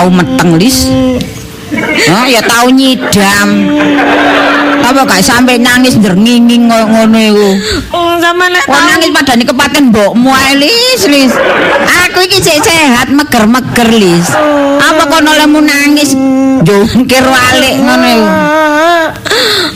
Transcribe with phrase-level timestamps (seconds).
[0.00, 0.88] tau meteng lis.
[2.08, 3.48] Oh, ya tau nyidam.
[4.80, 7.48] Apa gak sampe nangis ndrenginging koyo ngono iku.
[7.92, 11.36] Oh, sama nek nangis padane kepaten mbokmu ae lis, lis.
[12.08, 14.32] Aku iki sik sehat meger-meger lis.
[14.80, 16.16] Apa kono lemu nangis
[16.64, 18.30] jungkir walik ngono iku.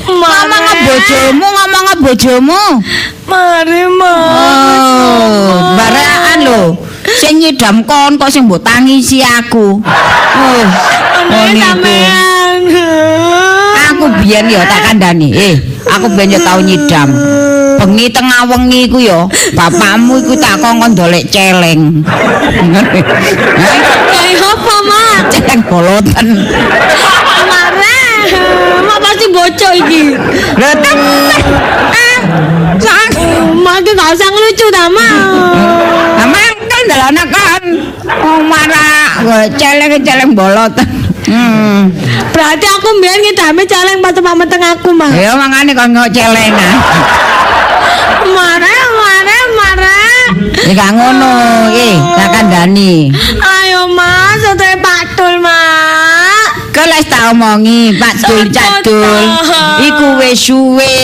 [0.08, 2.62] Ngomong ke bojomu, ngomong ke bojomu.
[3.28, 4.88] Mari, Mas.
[4.88, 6.83] Oh, baraan lho.
[7.14, 9.78] Sing nyidam kon kok sing mbok tangisi aku.
[10.34, 10.64] Oh,
[11.54, 12.60] sampean.
[13.94, 15.30] Aku biyen ya tak kandhani.
[15.30, 15.54] Eh,
[15.86, 17.08] aku biyen ya tau nyidam.
[17.74, 22.00] Bengi tengah wengi iku ya, bapakmu iku tak kongkon dolek celeng.
[24.08, 25.22] Kayak apa, Mas?
[25.28, 26.28] celeng boloten.
[27.44, 28.24] Marah.
[28.88, 30.16] Mak pasti bocor iki.
[30.56, 31.42] Lho temen.
[31.92, 32.20] Ah,
[32.80, 33.12] sak.
[33.52, 35.14] Mak iki gak usah ngelucu ta, Mak.
[36.24, 36.53] Amang
[36.88, 37.62] kan.
[38.04, 40.88] Oh marah, Wah, celeng-celeng boloten.
[41.24, 41.88] Hmm.
[42.36, 45.16] Berarti aku mbiyen ngidame caleng pas meteng aku, Mak.
[45.16, 46.76] Ya mangane kok ngok celengan.
[48.28, 50.20] Marah, marah, marah.
[50.68, 51.32] Ya gak ngono,
[51.72, 53.08] eh, tak kandhani.
[53.40, 56.74] Ayo, Mas, soto patul, Mak.
[56.74, 59.24] Kelas tak omongi, Pak Dul Cadul.
[59.80, 61.00] Iku wis suwe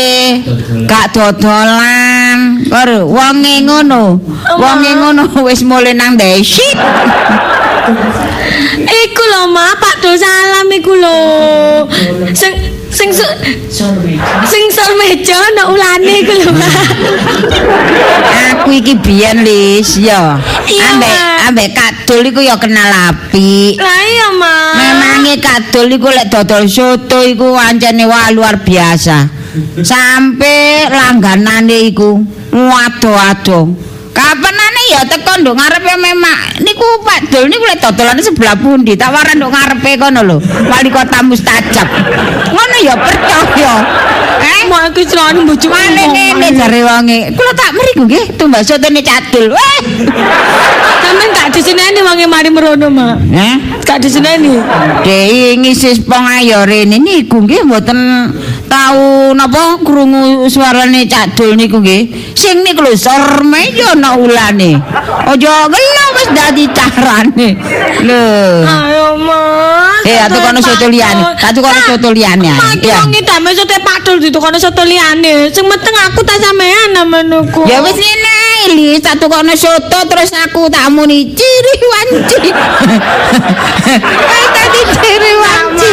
[0.85, 2.20] gak dodolan.
[2.69, 4.21] Karo wonge ngono.
[4.61, 6.77] Wonge ngono wis mulai nang desit.
[8.81, 11.19] Iku lho, Mak, Pak Dul salam iku lho.
[12.37, 12.53] Sing
[12.91, 13.11] sing
[14.47, 16.75] sing sol meja ana ulane iku lho, Mak.
[18.51, 20.39] Aku iki biyen lis ya.
[20.67, 21.15] Ambek
[21.51, 23.81] ambek Kak Dul iku ya kenal apik.
[23.81, 24.73] Lah iya, Mak.
[24.77, 29.27] Memange Kak Dul iku lek dodol soto iku ancene wah luar biasa.
[29.83, 32.23] Sampai langganane iku
[32.53, 33.71] wado-wado.
[34.11, 36.59] Kapanane ya teko nduk ngarepe memak.
[36.67, 38.99] Niku Pak Dul niku lek dodolane sebelah pundi?
[38.99, 40.37] Tak waran nduk ngarepe kono lho.
[40.67, 41.87] Wali kota mustajab.
[42.51, 43.75] Ngono ya percaya.
[44.41, 45.71] Eh, Mak iki celane bojoku.
[45.71, 47.19] Mane ngene jare wonge.
[47.39, 49.55] Kula tak mriku nggih tumbas sotone cadul.
[49.55, 49.79] Weh.
[51.01, 53.15] Sampeyan gak diseneni wong mari merono, Mak.
[53.31, 53.55] Eh?
[53.87, 54.59] Gak diseneni.
[55.07, 57.99] Dei ngisi spong ayo rene niku nggih mboten
[58.71, 62.33] tau napa krungu suarane Cak Dul niku nggih.
[62.39, 64.79] Sing niku lho sorme yo ana ulane.
[65.27, 67.49] Aja gelo wis dadi carane.
[68.07, 68.23] Lho.
[68.63, 70.07] Ayo, Mas.
[70.07, 71.23] Eh, atuh kono soto liyane.
[71.37, 72.49] Atuh kono soto liyane.
[72.81, 73.03] Ya.
[73.03, 75.51] wong ngidame soto patul ditukono soto liyane.
[75.51, 77.67] Sing meteng aku ta sampean namenuku.
[77.67, 78.39] Ya wis ngene
[78.71, 82.53] Li, satu kono soto terus aku tak muni ciri wanci.
[82.53, 85.91] Wis dadi ciri wanci.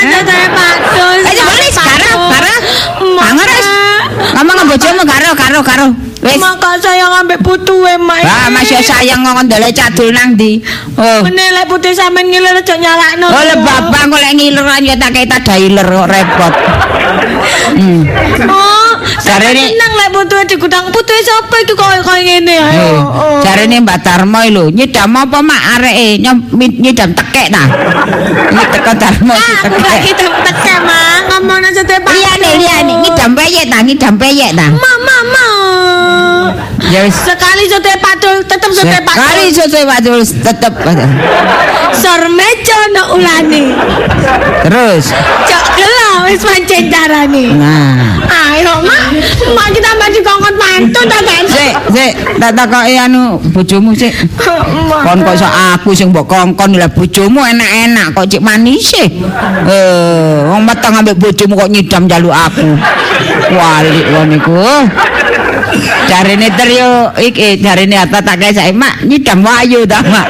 [0.00, 1.18] Soto patul.
[1.24, 2.60] Ayo boleh sekarang, sekarang.
[3.20, 3.66] Angeres.
[4.36, 5.86] Ngomong ke bojomu karo karo karo.
[6.20, 6.36] Wis.
[6.36, 8.22] Maka sayang ambek putuwe, Mak.
[8.22, 10.60] Wah, masya sayang ngomong ndolek cadul nang ndi.
[11.00, 11.24] Oh.
[11.24, 13.26] Menelek putih sampean ngiler aja nyalakno.
[13.32, 16.54] Oh, le bapak kok lek ngileran ya tak kaya dailer kok repot.
[17.72, 18.02] Hmm.
[18.46, 22.86] Oh, Jarene- seneng lek putuhe digudang putuhe sapa iki koyo koyo ngene ayo.
[23.10, 23.40] Oh.
[23.42, 26.22] jarene Mbak Darmo lho, nyidam apa mak areke
[26.78, 27.62] nyidam tekek ta.
[28.50, 30.02] Ini teko Darmo si Aku gak tekek.
[30.16, 31.18] kita teke, Mak.
[31.30, 32.12] Ngomongno soto patul.
[32.16, 34.66] Liyane liyane ngidam peyek ta, ngidam peyek ta.
[34.70, 35.46] Mama, mama.
[36.88, 37.12] Ya wis.
[37.12, 39.20] Sekali soto patul, tetep soto patul.
[39.20, 40.72] Kali sesuai waktu tetep
[42.00, 43.76] Sor meja no ulane.
[44.64, 45.12] terus.
[45.44, 47.44] Cok gelo wis pancen carane.
[47.52, 48.16] Nah,
[48.50, 49.02] Ayo, Mak.
[49.52, 51.44] Mak kita maju kongkon pantun ta, kan?
[51.46, 54.12] sik sik tak takoki anu bojomu sik.
[55.04, 59.06] Kon kok iso aku sing mbok kongkon lah bojomu enak-enak kok cik manis e.
[59.66, 62.68] Eh, wong meteng ambek bojomu kok nyidam jaluk aku.
[63.50, 64.56] Walik wong niku.
[66.08, 70.28] Jarene teryo iki jarene apa tak kae sae mak nyidam wayu ta mak.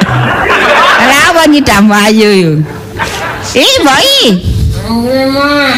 [1.06, 2.52] Lah apa nyidam wayu yo.
[3.50, 4.10] Ih, boy.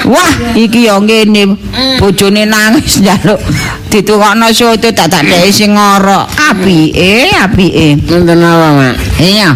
[0.09, 1.57] Wah, iki yo ngene
[2.01, 3.41] bojone nangis njaluk
[3.93, 6.29] ditukokno soto tak tak dhek sing ngorok.
[6.49, 8.01] Apike, apike.
[8.09, 8.95] Nonton apa, Mak?
[9.21, 9.53] Iya.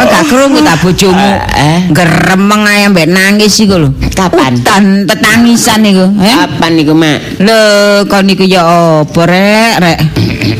[0.00, 1.28] Kok gak krungu ta bojomu?
[1.52, 1.92] Eh?
[1.92, 3.92] Geremeng ae mbek nangis iku lho.
[4.16, 4.56] Kapan?
[4.56, 6.32] Udan tetangisan iku, eh?
[6.40, 7.44] Kapan niku, Mak?
[7.44, 7.60] Lho,
[8.08, 8.64] kon niku ya
[9.04, 9.98] apa rek, rek.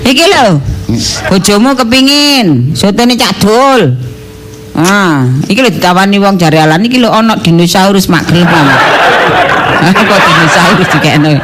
[0.05, 0.61] Iki lho.
[1.33, 3.97] Bojomu kepingin sotone Cak Dul.
[4.77, 8.45] Ah, iki lho ditawani wong jare alan iki lho ana dinosaurus mak gelem.
[9.97, 11.41] Kok dinosaurus dikene.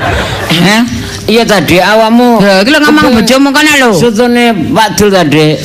[0.52, 0.82] Heh.
[1.32, 2.44] Iya tadi awakmu.
[2.44, 3.90] Lho, iki lho ngomong bojomu kono lho.
[3.96, 5.56] Sutune Pak Dul tadi.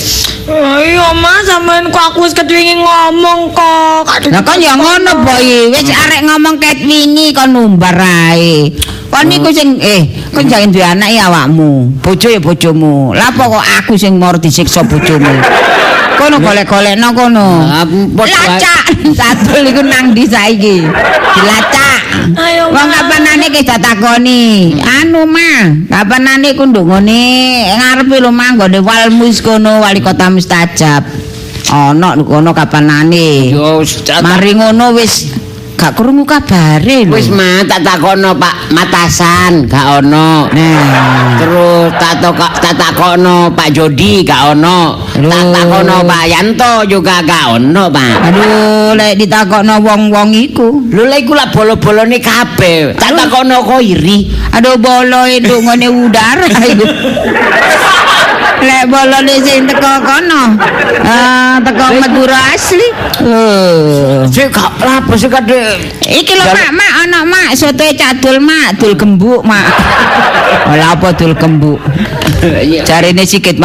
[0.49, 4.09] Iya, Mas, sampean kok aku wis kedwingi ngomong kok.
[4.33, 8.73] Lah kon ya ngono boy, wis arek ngomong ket wingi kon numbar ae.
[9.11, 11.93] Kon niku sing eh kon jangan duwe anak ya awakmu.
[12.01, 13.13] Bojo ya bojomu.
[13.13, 15.29] Lah kok aku sing mau disiksa bojomu?
[16.21, 17.65] Kono golek-golekno kono.
[18.13, 18.93] Lacak.
[19.17, 20.85] Sadul iku nang ndi saiki?
[21.33, 21.90] Dilacak.
[22.31, 22.93] Ayo, Wong Ma.
[23.01, 24.75] kapanane ki takoni.
[24.81, 27.19] Anu mah, kapanane ku ndongone
[27.77, 31.03] ngarepe lho mah nggone Walmus kono wali kota mustajab.
[31.71, 33.51] Ana lho kono kapanane.
[33.51, 35.27] Yo wis tak- Mari ngono wis
[35.81, 37.17] gak krungu kabare lho.
[37.17, 40.45] wis mah tak takono Pak Matasan gak ono.
[40.53, 41.41] Nah.
[41.41, 45.09] Terus tak tak takono Pak Jody gak ono.
[45.17, 48.15] Tak takono Pak Yanto juga gak ono, Pak.
[48.29, 50.85] Aduh, lek ditakokno wong-wong iku.
[50.93, 52.93] Lho lha iku lah bolo-bolone kabeh.
[52.93, 54.29] Tak takono kok iri.
[54.53, 56.85] Aduh bolo itu ngene udara iku.
[58.61, 60.41] Lek bolone sing teko kono.
[61.01, 62.87] Ah, teko Madura asli.
[63.25, 64.21] Eh.
[64.29, 65.81] Sik gak lapo sik kadhe.
[66.05, 69.65] Iki lho mak, mak ana mak soto cadul mak, dul gembuk mak.
[70.69, 71.81] Ora apa dul gembuk.
[72.85, 73.57] Jarine sikit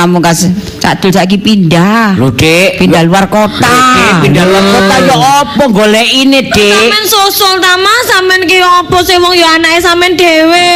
[0.86, 2.14] cadul saiki pindah.
[2.14, 2.78] Lho, Dik.
[2.78, 3.74] Pindah luar kota.
[3.98, 6.78] Dik, pindah luar kota ya apa golek ini, Dik?
[6.78, 10.70] Sampeyan sosol ta Mas, sampeyan ki apa sih wong ya anake sampeyan dhewe.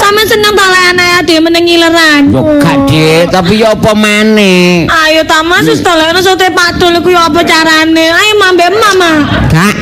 [0.00, 2.22] Sampeyan seneng ta lek anake dhewe meneng ngileran.
[2.32, 4.88] Yo gak, Dik, tapi ya apa maneh?
[4.88, 8.08] Ayo ta Mas, wis dolekno sote Pak Dul iku ya apa carane?
[8.08, 9.28] Ayo mambe mama.
[9.52, 9.76] Gak.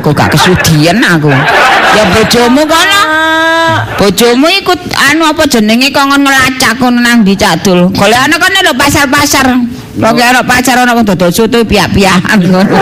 [0.00, 1.28] Aku gak kesudian aku.
[1.94, 3.23] Ya bojomu kono.
[3.64, 7.88] Ah, Bojomu ikut anu apa jenenge kongon ngelacak kono nang di cadul.
[7.96, 9.46] Golek ana kono lho pasar-pasar.
[9.96, 12.76] Kok ana pacar ana wong dodol soto piak-piakan ngono.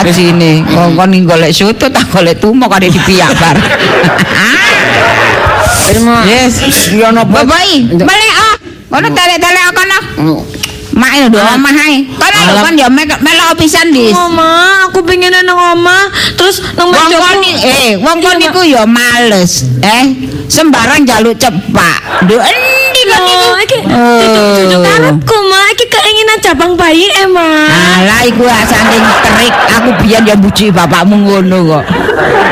[0.00, 3.56] Ajine kongkon golek soto tak golek tumo kare di piak bar.
[5.90, 6.62] Yes.
[6.94, 7.42] Ya napa?
[7.42, 8.54] Babai, balik ah.
[8.94, 9.49] Telek-telek kono.
[11.00, 12.04] Mak yo do omah ae.
[12.12, 12.62] Kono lho Alam.
[12.68, 14.12] kan yo mek- melok pisan dis.
[14.12, 18.60] Mama, aku pengen nang omah, terus nang Wong kon ku- ni- eh wong kon niku
[18.68, 19.64] ya males.
[19.80, 20.04] Eh,
[20.44, 22.28] sembarang jaluk cepak.
[22.28, 23.48] Nduk endi kon niku?
[23.48, 25.60] Oh, iki duduk-duduk karepku, Ma.
[25.72, 27.70] Iki keinginan cabang bayi emang.
[27.72, 31.84] Alah iku ah, saking terik aku biyen ya bujuki bapakmu ngono kok.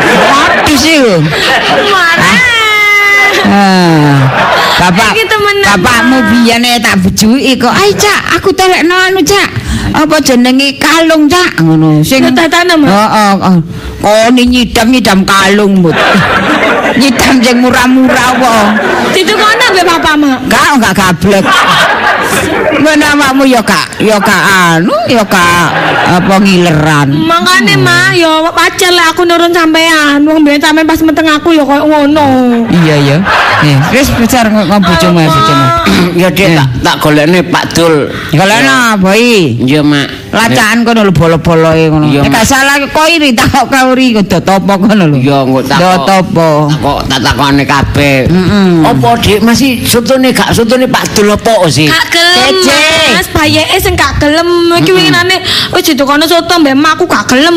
[0.09, 0.97] Waduh sih.
[0.97, 1.21] lho.
[1.93, 2.33] Mana?
[3.49, 4.17] Ah.
[4.79, 5.11] Bapak
[5.49, 7.73] Iki temenan, bapakmu biyen tak bujuki kok.
[7.73, 9.49] Ai Cak, aku telekno anu Cak.
[9.97, 12.05] Apa jenenge kalung Cak ngono.
[12.05, 12.85] Sing Ma?
[12.85, 13.57] Heeh, oh,
[14.05, 14.27] oh.
[14.37, 15.97] ni nyidam-nyidam kalung mut.
[17.01, 18.67] nyidam sing murah-murah kok.
[19.17, 20.33] Ditukono mbek bapak, Ma.
[20.45, 21.45] Enggak, enggak gablek.
[22.79, 24.43] Ngono awakmu ya gak ya gak
[24.79, 25.67] anu ya gak
[26.09, 27.09] apa ngileran.
[27.27, 30.23] Makane mah ya wajar lah aku nurun sampean.
[30.25, 32.27] Wong biyen sampean pas meteng aku ya koyo ngono.
[32.71, 33.17] Iya ya.
[33.67, 35.67] Eh, wis bicar ngomong bojomu ya bojomu.
[36.15, 38.07] Ya Dik, tak tak golekne Pak Dul.
[38.31, 39.59] Kalau ana boi.
[39.59, 40.28] Iya, Mak.
[40.29, 42.07] Lacakan kono lho bolo-boloe ngono.
[42.09, 42.45] Nek gak Mak.
[42.45, 45.17] salah kok iri tak kok kauri kok do topo kono lho.
[45.17, 46.49] Ya engko tak Do kok- topo.
[46.69, 48.29] Kok tak takone kabeh.
[48.29, 48.85] Mm-mm.
[48.85, 51.89] Apa Dik masih sotone gak sotone Pak Dul apa sih?
[51.89, 52.57] Gak gelem.
[53.17, 54.49] Mas, bayeke sing gak gelem.
[54.77, 55.41] Iki winginane
[55.73, 57.57] wis ditukono soto mbek aku gak gelem.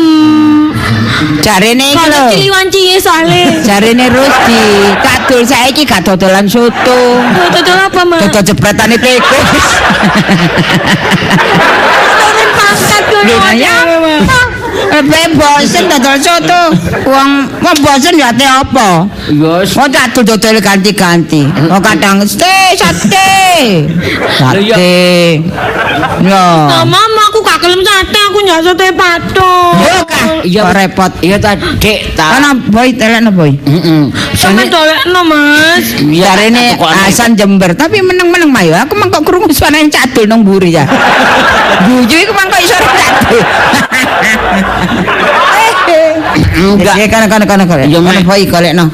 [1.44, 2.08] Jarene iki lho.
[2.08, 3.44] Kalau ciliwan ciye soalnya.
[3.68, 4.64] Jarene Rusdi,
[5.04, 7.20] kadul saiki gak dodolan soto.
[7.52, 8.16] Dodol apa, Ma?
[8.16, 9.60] Dodol jepretane tikus.
[12.72, 13.76] Gue Lho ya.
[14.72, 16.62] Lebih bosen dodol soto.
[17.06, 19.06] Wong wong bosen ya ate apa?
[19.30, 19.76] Wis.
[19.78, 21.46] Wong tak dodol ganti-ganti.
[21.70, 23.88] Wong kadang sate sate.
[24.36, 25.40] Sate.
[26.22, 26.46] Yo.
[26.66, 29.54] Mama gak gelem sate, aku nyak soto pato.
[29.76, 30.24] Yo kah?
[30.46, 30.62] Iya.
[30.64, 31.12] Kok repot.
[31.22, 32.38] Iya ta Dik, ta.
[32.38, 33.52] Ana boy telekno boy.
[33.52, 34.02] Heeh.
[34.38, 35.98] Sampe dolekno, Mas.
[36.02, 36.96] Jarene tukokne.
[37.02, 38.76] Hasan Jember, tapi meneng-meneng mah ya.
[38.86, 40.86] Aku mangkok krungu suarane cadul nang mburi ya.
[41.86, 43.42] Guyu iku mangkok suara cadul.
[46.76, 46.94] Enggak.
[47.10, 47.86] Kan kan kan kan.
[47.88, 48.00] Golekno.
[48.00, 48.84] Wong golekne,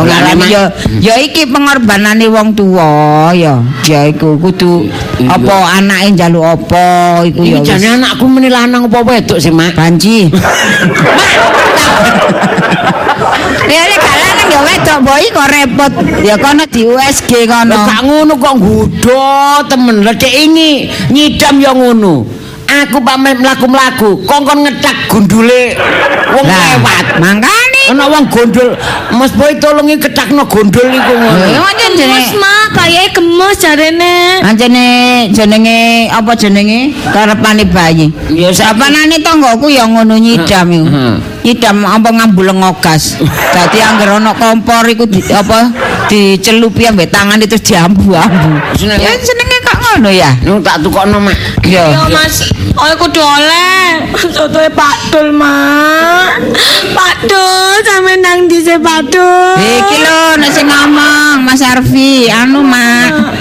[0.00, 0.48] aran Mak.
[0.48, 0.62] ya
[1.00, 3.60] ya iki pengorbanane wong tuwa ya.
[3.84, 4.88] Ya iku kudu
[5.28, 6.84] apa anake njaluk apa
[7.28, 7.60] iku ya.
[7.60, 7.68] Wis.
[7.68, 9.76] jane anakku meni lanang apa wedok sih, Mak?
[9.76, 10.28] Banji.
[13.66, 15.92] Ya nek lanang ya wedok boy kok repot.
[16.22, 17.76] Ya kono di USG Lah kono.
[17.82, 19.26] gak ngono kok nggodho
[19.66, 19.96] temen.
[20.06, 22.45] Lah Dik ini nyidam ya ngono.
[22.66, 25.72] Aku pamit mlaku-mlaku, kongkon ngetak gundule
[26.34, 27.04] wong Lah, lewat.
[27.22, 27.82] mangkane.
[27.86, 28.74] Ana wong gondol,
[29.14, 31.46] Mas Boy tolongi ketakno gondol iku ngono.
[31.46, 32.34] Ya Gemes, jenenge.
[32.36, 34.14] Ma, kayaknya gemes jarene.
[34.42, 34.84] Anjene
[35.30, 35.78] jenenge
[36.10, 38.10] apa jenenge karepane bayi.
[38.34, 40.84] Ya Sapanane tanggoku ya ngono nyidam iku.
[40.84, 41.14] Heeh.
[41.46, 43.16] Nyidam apa ngambul ngogas.
[43.54, 45.70] Dadi angger ana kompor iku di, apa
[46.10, 48.50] dicelupi ambek tangan itu diambu-ambu.
[48.74, 50.30] Seneng- Ya senenge kok ngono ya.
[50.42, 51.36] Nung tak tukokno, Mak.
[51.66, 51.90] Ya.
[51.94, 54.06] Yo Mas, oh kudu oleh.
[54.36, 56.40] Sotoe Pak Dul, Mak.
[56.94, 59.58] Pak Dul, sampe nang dise Pak Dul.
[59.58, 63.32] Iki lho nek sing ngomong Mas Mas Arfi, anu mak.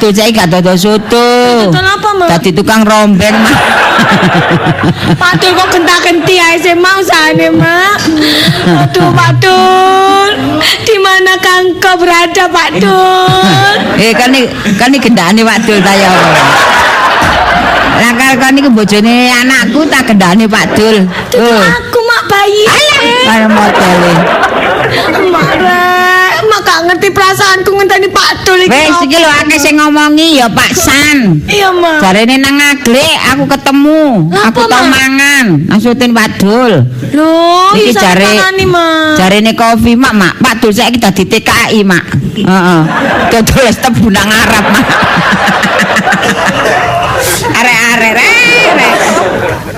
[0.00, 1.28] Dul saiki gak dodol soto.
[1.70, 2.28] Dodol apa, Mak?
[2.28, 3.36] Dadi tukang rombeng.
[5.20, 7.98] Pak Dul kok genta-genti ae sih mau sane, Mak.
[8.84, 10.30] Aduh, Pak Dul.
[10.84, 13.74] Di mana Kang kau berada, Pak Dul?
[13.94, 16.10] eh kan iki kan iki gendane Pak Dul ta ya.
[17.94, 21.06] Lah kan iki bojone anakku tak gendane Pak Dul.
[21.38, 22.64] Oh, aku mak bayi.
[23.24, 24.12] kaya modele.
[26.54, 28.70] Mak gak ngerti perasaanku ngenteni Pak Dul iki.
[28.70, 31.42] Wes iki lho akeh sing ngomongi ya Pak San.
[31.50, 31.98] Iya, Mak.
[31.98, 34.30] Jarene nang Aglek aku ketemu.
[34.30, 35.66] Lah, Aku tau mangan.
[35.66, 36.86] Maksudin Pak Dul.
[37.10, 38.38] Loh, Iki jare
[38.70, 39.18] Mak.
[39.18, 42.22] jarene kopi mak mak Pak Dul saiki dadi TKI mak.
[42.38, 42.82] Heeh.
[43.34, 44.86] Dodol tebu nang Arab mak.
[47.58, 48.70] Arek-arek rek.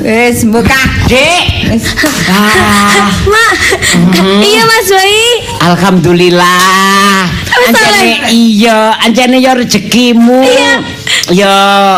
[0.04, 0.76] Wis buka.
[1.08, 1.72] Dik.
[1.72, 1.88] Wis.
[2.26, 3.54] Ah, Mak.
[4.42, 5.45] Iya, Mas Bayi.
[5.66, 7.26] Alhamdulillah.
[7.56, 8.30] Oleh.
[8.30, 10.44] iya, anjene ya rezekimu.
[10.44, 10.74] Iya.
[11.26, 11.54] Ya,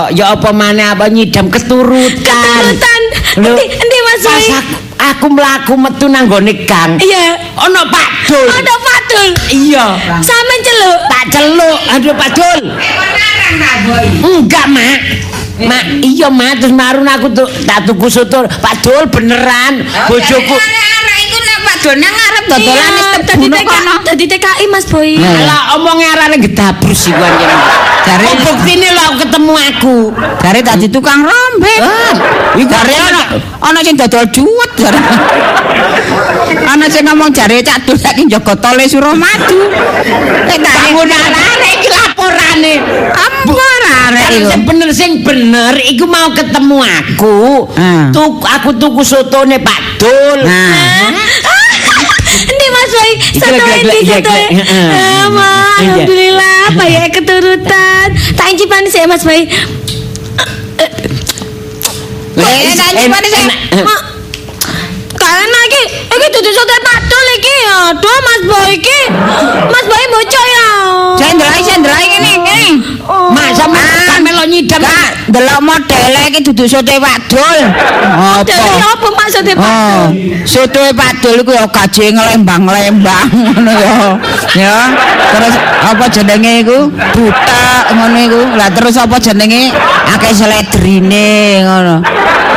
[0.08, 2.16] ya apa maneh apa nyidam keturutan.
[2.25, 3.02] Turutan.
[3.44, 6.96] Lho, Endi Mas Pas aku, aku melaku metu nang gone gang.
[6.96, 7.37] Iya.
[7.68, 8.48] Ono Pak Dul.
[8.48, 9.28] Ada Pak Dul.
[9.52, 9.87] Iya.
[10.25, 10.98] Sama celuk.
[11.12, 12.60] Tak celuk, aduh Pak Dul.
[14.25, 14.98] Enggak, Mak.
[15.58, 18.46] Mak, iya Mak, terus marun aku tuh tak tuku soto.
[18.46, 20.54] Pak Dul beneran bojoku.
[20.54, 21.38] Arek-arek iku
[21.94, 23.92] nang Arab dodolan es Iya, tebu tadi nang TK, kono.
[24.04, 25.11] tadi TKI Mas Boy.
[25.16, 25.30] Nah.
[25.30, 27.50] Alah omongnya arane gedabur sih anjen.
[28.04, 29.97] Jare Oh, buktine lho ketemu aku.
[30.42, 31.80] Jare dadi tukang rombeng.
[31.82, 32.14] Ah,
[32.56, 33.23] iku Jare ana
[33.62, 35.00] ana sing dodol juwet jare.
[36.68, 39.61] Ana sing ngomong jare Cak Dul saiki njaga tole Suramadu.
[40.49, 42.75] Nek tak bangun arek iki laporane.
[43.12, 44.49] Kan iku?
[44.50, 47.38] sing bener sing bener iku mau ketemu aku.
[47.76, 48.08] Ah.
[48.12, 50.40] Tuk aku tuku sotone Pak Dul.
[50.49, 51.12] Nah.
[52.28, 52.92] Endi Mas?
[52.92, 54.35] Iki Satu lagi- satu.
[54.50, 54.64] Iya.
[55.78, 58.06] Alhamdulillah, banyak keturutan.
[58.35, 59.47] Tak incipan sih Mas Boy.
[62.38, 63.44] Eh, tak nyimpan sih.
[63.75, 64.00] enak.
[65.28, 67.56] Kalian lagi, iki dudu soto padul iki.
[67.68, 69.00] Aduh Mas Boy iki.
[69.68, 70.68] Mas Boy bocah ya.
[71.14, 72.64] Sendelai sendelai kene kene.
[73.28, 74.16] Mak sama Ah.
[74.18, 74.80] melo nyidam.
[74.80, 77.61] Kak, delok modele iki dudu sote Pak Dul.
[78.42, 78.97] Dari Apa?
[78.97, 80.08] apa maksudnya Oh, padul?
[80.90, 83.97] Pak Dul iku ya gaje nglembang-lembang ngono ya.
[84.56, 84.76] Ya.
[85.28, 86.88] Terus apa jenenge iku?
[86.88, 88.40] Buta ngono iku.
[88.56, 89.70] Lah terus apa jenenge?
[90.08, 91.28] Akeh seledrine
[91.62, 91.97] ngono.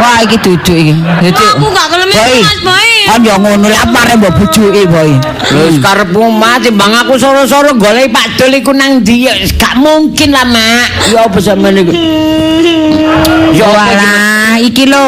[0.02, 0.94] Wah, iki duduk iki.
[0.98, 1.52] Duduk.
[1.62, 2.42] Aku gak Boy.
[2.42, 2.90] Mas Boy.
[3.06, 5.14] Kan ya ngono lah pare mbok bujuki, Boy.
[5.54, 10.34] Lho karepmu mati bang aku soro-soro golek Pak Dul iku nang ndi ya gak mungkin
[10.34, 11.14] lah Mak.
[11.14, 11.94] Ya apa sampean iku?
[13.54, 13.96] Ya apa iki?
[14.02, 15.08] Walah, iki lho.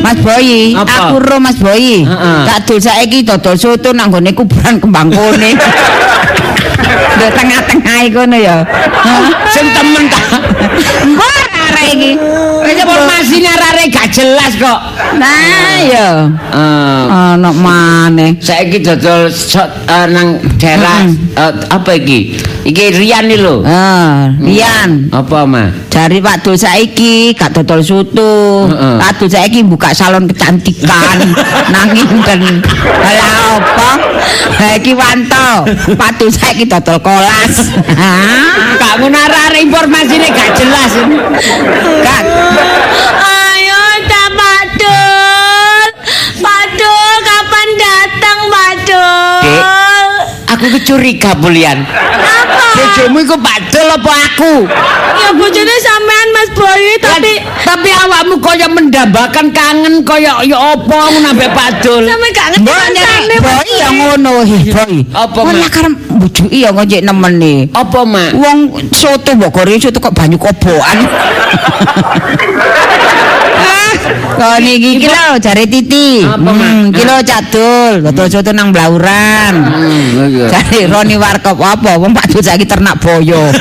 [0.00, 2.08] Mas Boy, aku ro Mas Boy.
[2.48, 5.50] Tak dul saiki dodol soto nang gone kuburan kembang kone.
[7.12, 8.64] Di tengah-tengah iku ya.
[9.52, 10.40] Sing temen ta.
[11.04, 12.12] Mbok arek iki.
[13.02, 14.78] Informasinya arek gak jelas kok.
[15.18, 16.30] Nah, ya.
[16.54, 18.38] Eh, Ana maneh.
[18.38, 19.58] saiki dodol so-
[19.90, 22.38] eh, nang daerah eh, apa iki?
[22.62, 23.66] Iki Rian iki lho.
[23.66, 25.10] Ah, Rian.
[25.10, 25.66] Apa, Ma?
[25.90, 28.70] Dari Pak Dul saiki gak dodol soto.
[28.70, 28.96] Heeh.
[29.02, 31.18] Pak Dul saiki buka salon kecantikan
[31.74, 32.62] nang Inten.
[33.02, 33.90] Lah apa?
[34.62, 35.66] Ha iki wanto.
[35.98, 37.74] Pak Dul saiki dodol kolas.
[38.82, 40.92] Gak ngono arek informasine gak jelas.
[42.02, 42.22] Gak
[48.52, 49.56] Padul?
[50.52, 51.84] Aku kecuriga bulian.
[52.92, 54.52] Bojomu iku Padul apa aku?
[55.16, 61.32] Ya bojone sampean Mas Boy tapi tapi awakmu kaya mendambakan kangen kaya ya apa ngono
[61.32, 62.04] ambek Padul.
[62.04, 64.94] sampe gak ngerti rasane, boy ya ngono hi boy.
[65.08, 65.56] Apa, Kok Mak?
[65.56, 67.72] nyakar mbujuki ya kok cek nemeni.
[67.72, 68.30] Apa, Mak?
[68.36, 68.58] Wong
[68.92, 70.98] soto mbok goreng soto kok banyu kobokan.
[74.58, 76.26] Niki iki lho jare Titi.
[76.26, 79.54] Hmm, iki lho cadul, dodol soto nang Blauran.
[79.62, 80.50] Hmm.
[80.50, 81.98] Jare Roni Warkop apa?
[81.98, 83.38] Wong Pak Dul saiki ternak boyo.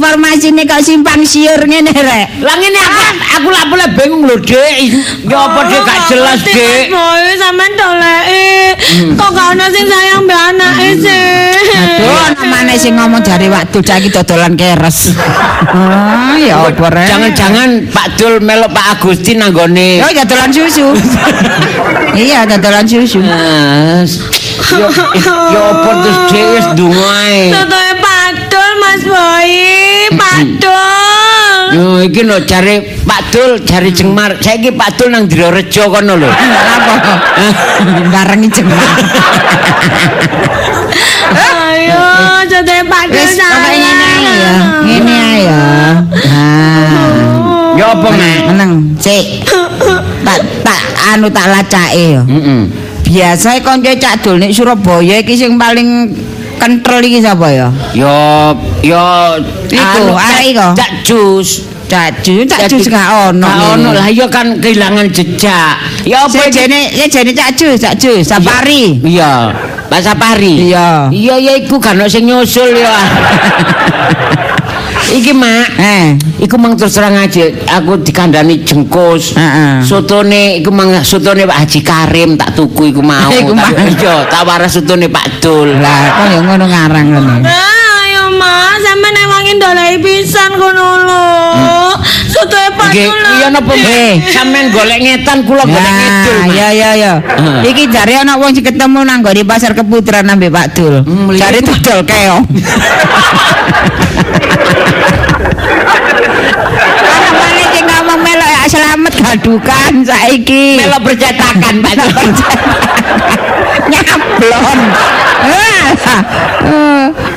[0.00, 2.40] informasine kok simpang siur ngene rek.
[2.40, 3.04] Lah ngene aku
[3.36, 4.96] aku lak boleh bingung lho, Dik.
[5.28, 6.88] Ya apa Dik gak jelas, Dik?
[6.88, 8.48] Boy sampean doleki.
[9.12, 11.52] Kok gak ono sing sayang mbek anake sih.
[11.76, 15.12] Aduh, ana maneh sing ngomong jare waktu saiki dodolan keres.
[15.68, 17.04] Ah, ya apa rek?
[17.12, 20.00] Jangan-jangan Pak Dul melok Pak Agustin nanggone.
[20.00, 20.96] Yo dodolan susu.
[22.16, 23.20] iya, dodolan susu.
[23.20, 24.00] Ah,
[24.70, 24.88] Yo
[25.52, 27.40] yo apa terus Dik wis ndonga ae.
[27.52, 29.50] Sotoe Padul Mas Boy,
[30.14, 31.62] Padul.
[31.70, 34.40] Yo Oh, iki lho jare Pak Dul, jare Jengmar.
[34.42, 36.26] Saiki Pak Dul nang Dirorejo kono lho.
[36.76, 36.94] Apa?
[38.10, 38.80] Barengi jemar.
[41.30, 42.02] Ayo,
[42.50, 44.54] contohnya Pak Dul Wis pokoke ngene ae ya.
[44.82, 45.62] Ngene ae ya.
[46.10, 47.78] Nah.
[47.78, 48.38] Ya apa, Mak?
[48.50, 49.46] Meneng, sik.
[50.26, 50.82] Tak tak
[51.14, 52.22] anu tak lacake ya.
[52.26, 52.60] Heeh.
[53.10, 56.14] Biasa kanca Cak Dul nek Surabaya iki sing paling
[56.60, 57.68] kentrel iki sapa ya?
[57.96, 58.52] Ya
[58.84, 59.34] ya
[59.72, 60.68] Iku, arek iko?
[60.76, 61.48] Cak Jus.
[61.90, 63.42] Cak Jus, Cak Jus gak ono.
[63.42, 65.74] Gak ono lah iya kan kehilangan jejak.
[66.06, 69.02] Ya apa jene ya jene Cak Jus, Cak Jus, Safari.
[69.02, 69.50] Iya,
[69.90, 70.70] Pak Sapari.
[70.70, 71.10] Iya.
[71.10, 72.94] Iya ya iku kan ono sing nyusul ya.
[75.10, 76.06] Iki mak, Eh.
[76.38, 79.34] iku mang terus terang aja aku dikandani jengkus.
[79.34, 79.82] Heeh.
[79.82, 83.26] Sotone iku mang sotone Pak Haji Karim tak tuku iku mau.
[83.34, 83.74] Iku mang.
[83.74, 85.74] Tak- Iya, tak waras sotone Pak Dul.
[85.76, 87.32] Lah, kok ya ngono ngarang ngono.
[87.42, 91.26] Nah, ayo Mas, sampean ewangin dolai pisan kono lho.
[92.30, 93.18] Sotoe Pak Nggih, Dul.
[93.34, 94.14] iya napa Eh.
[94.24, 96.38] sampean golek ngetan kula golek ngidul.
[96.38, 96.54] Mak.
[96.54, 97.12] ya ya ya.
[97.60, 101.02] Iki jare ana wong sing ketemu nang nggone pasar keputaran nambe Pak Dul.
[101.02, 102.46] Hmm, Jare dodol keong.
[109.30, 110.74] gadukan saiki.
[110.82, 112.28] Melo percetakan Pak Dul.
[113.90, 114.80] nyablon.
[115.40, 115.86] Eh,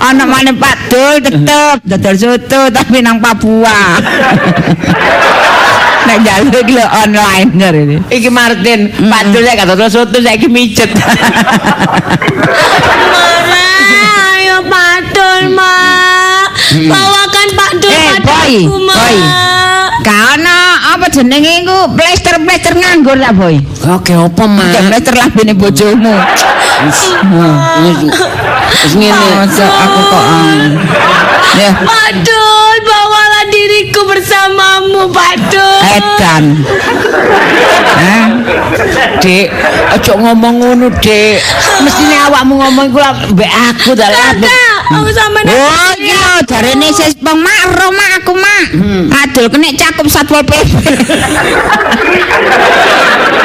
[0.01, 3.77] Ana maneh Pak Dul tetep dodol soto tapi nang Papua.
[6.03, 7.95] Nek jaluk lho online ini.
[8.11, 10.89] Iki Martin, Pak Dul saya kata soto saiki mijet.
[14.33, 16.45] Ayo Pak Dul, Mak.
[16.89, 18.97] Bawakan Pak Dul Eh, padaku, Boy, Mak.
[18.97, 19.17] Boy.
[20.33, 23.57] Ana apa jenenge iku plester-plester nganggur lah, Boy.
[23.89, 24.67] Oke, apa Mak?
[24.69, 26.13] Jangan plester lambene bojomu.
[28.85, 29.49] Wis ngene.
[29.49, 30.69] Aku kok ah.
[31.53, 35.79] Ya, Pak Dul, bawalah diriku bersamamu, Pak Dul.
[35.93, 36.43] edan.
[37.93, 38.25] Hah?
[39.21, 39.47] Dek,
[39.93, 41.37] aja ngomong ngono, Dek.
[41.85, 44.41] Mestine awakmu ngomong iku lah mbek aku ta lek
[44.83, 48.63] aku- aku sama Oh, iki lho jarene sis pemakro mak aku mak.
[49.21, 50.71] Adul kena cakup Satpol PP.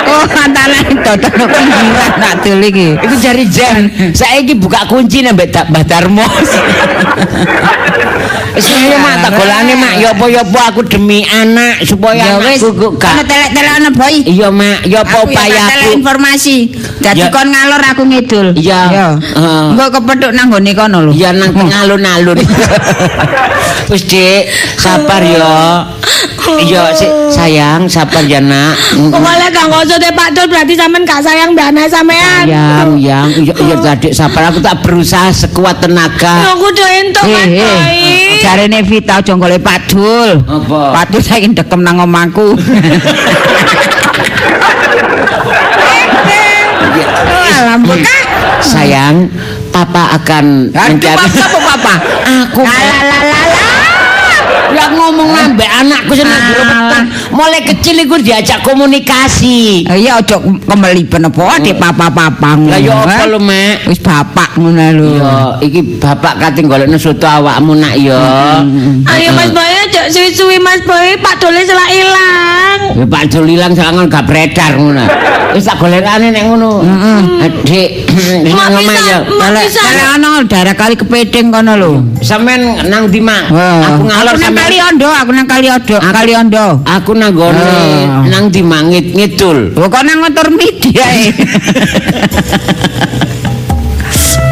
[0.09, 2.89] oh, antara dodol pinggiran nak dul iki.
[2.97, 3.83] Iku jari Jan.
[4.13, 6.25] Saiki buka kunci nang Mbah Darmo.
[8.59, 12.99] Ayo mak tak golane mak ya apa apa aku demi anak supaya Ya wis, anakku
[12.99, 14.15] kok ana gak telek-telek ana boy.
[14.27, 15.95] Iya mak, ya apa Aku ya tak telek upayaku.
[15.95, 16.57] informasi.
[16.99, 18.47] Dadi kon ngalor aku ngidul.
[18.59, 18.81] Iya.
[18.91, 19.09] Ya.
[19.15, 19.65] Heeh.
[19.79, 21.13] Engko kepethuk nang gone kono lho.
[21.29, 22.41] Ya nang teng alun-alun.
[23.93, 24.49] Wis Dik,
[24.81, 25.85] sabar ya.
[26.57, 28.73] Iya sik sayang, sabar ya nak.
[28.97, 32.49] Pokoknya Kang Koso teh Pak Dul berarti sampean gak sayang mbak anak sampean.
[32.49, 36.57] Yang, yang, iya, iya tadi sabar aku tak berusaha sekuat tenaga.
[36.57, 40.41] Aku udah entuk eh, jarene Vita aja golek Padul.
[40.49, 40.97] Apa?
[40.97, 42.57] Padul saiki ndekem nang omahku.
[47.59, 48.17] Alam buka.
[48.65, 49.29] Sayang,
[49.69, 51.95] papa akan Aduh, papa apa papa?
[52.25, 53.68] Aku Lalalala.
[54.69, 56.49] Ya ngomong nambah anakku seneng Ah.
[56.53, 57.05] gerobekan.
[57.33, 59.85] Mulai kecil iku diajak komunikasi.
[59.89, 62.73] Iya ojo kemelipen apa di papa-papa ngono.
[62.73, 63.29] Lah ya apa eh?
[63.29, 63.77] lho, Mak?
[63.89, 65.11] Wis bapak ngono lho.
[65.19, 68.21] Ya, iki bapak kate golekno soto awakmu nak ya.
[69.09, 72.81] Ayo Mas Boy aja suwi-suwi Mas Boy Pak Dul selak ilang.
[72.97, 75.05] Ya Pak Jul ilang sangon gak beredar ngono.
[75.53, 76.81] Wis tak golekane nek ngono.
[77.45, 78.09] Adik,
[78.45, 79.19] wis Mak nang omah bisa, ya.
[79.29, 81.93] Kalau ana daerah kali kepiting kono lho.
[82.25, 83.53] Sampean nang ndi, Mak?
[83.85, 84.65] Aku ngalor nang sampean.
[84.65, 86.67] kali ondo, aku nang kali ondo, Aku- kali ondo.
[86.87, 88.23] Aku nang gone Ah.
[88.25, 89.75] nang ndi mangit ngidul.
[89.75, 91.27] Lho kok nang motor media e.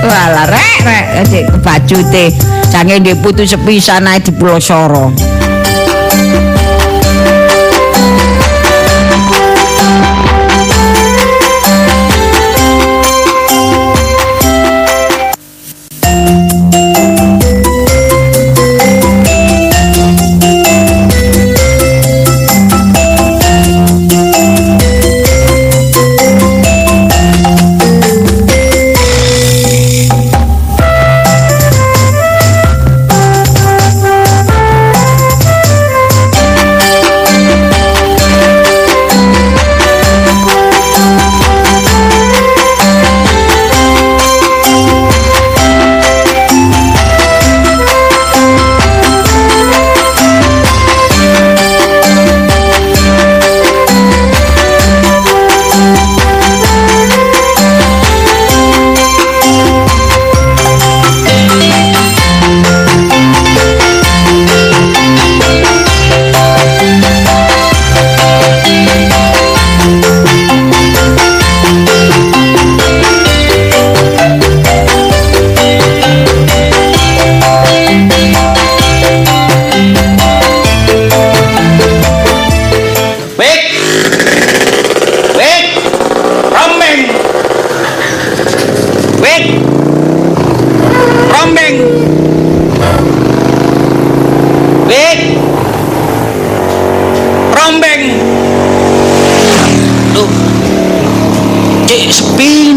[0.06, 2.24] Walah rek rek sik kebajute.
[2.70, 5.10] Jange ndek putu sepisan ae di Pulau Soro.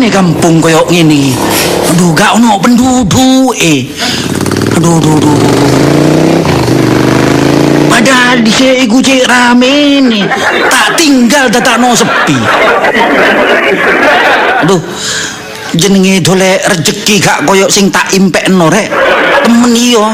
[0.09, 1.33] Kampung koyok ngene.
[1.93, 3.87] Aduh, gak ono penduduk eh.
[4.77, 5.37] Aduh, aduh, aduh.
[7.89, 10.25] Padahal di sini iku cek rame nih.
[10.69, 12.37] Tak tinggal tak no sepi.
[14.65, 14.81] Aduh,
[15.77, 18.89] jenenge dole rezeki gak koyok sing tak impekno rek.
[19.45, 20.13] Temen iyo.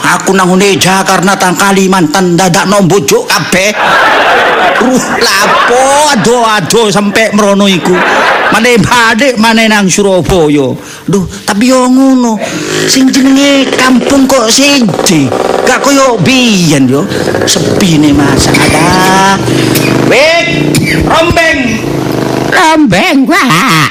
[0.00, 3.70] Aku nang ngene Jakarta tang Kalimantan dadak no bojo kabeh.
[4.80, 5.84] Ruh lapo
[6.16, 7.92] aduh aduh sampai merono iku.
[8.50, 10.74] Mane balik mane nang Surabaya.
[11.06, 12.34] Duh, tapi yo ngono.
[12.90, 15.30] Sing jenenge kampung kok siji.
[15.66, 17.06] Gak koyo biyen yo.
[17.46, 19.38] Sepine Mas ada.
[20.10, 20.74] Wek,
[21.06, 21.78] rombeng.
[22.50, 23.90] Rombeng, Pak.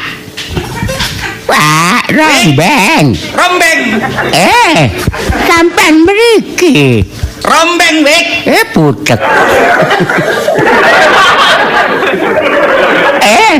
[1.47, 3.15] Pak, rombeng.
[3.31, 3.81] Rombeng.
[4.35, 4.91] Eh,
[5.47, 7.07] sampean mriki.
[7.47, 8.27] Rombeng, Wek.
[8.43, 9.23] Eh, butek.
[13.23, 13.55] eh,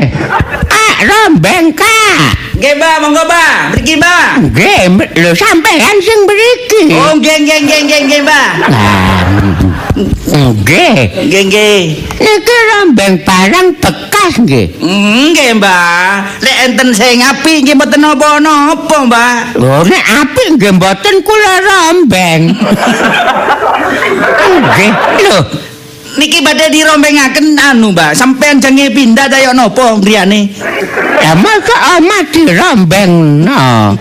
[1.06, 2.36] rombeng, Kak.
[2.60, 3.54] Nggih, Mbak, monggo, Mbak.
[3.72, 4.28] Mriki, Mbak.
[4.52, 4.82] Nggih,
[5.22, 6.82] lho sampean sing mriki.
[6.92, 8.50] Oh, nggih, nggih, nggih, nggih, nggih, Mbak.
[10.30, 10.98] Nggih.
[11.24, 11.80] Nggih, nggih.
[12.20, 14.66] Niki rombeng barang bekas nggih.
[14.76, 16.44] Nggih, Mbak.
[16.44, 19.56] Lek enten sing apik nggih mboten napa-napa, Mbak.
[19.56, 22.42] Lho nek apik nggih mboten kula rombeng.
[24.68, 24.90] Nggih,
[25.24, 25.38] lho
[26.18, 28.18] Niki badhe dirombengaken anu, Mbak.
[28.18, 30.50] Sampean jange pindah daya napa griyane?
[31.22, 33.94] Ya masa omah dirombengno.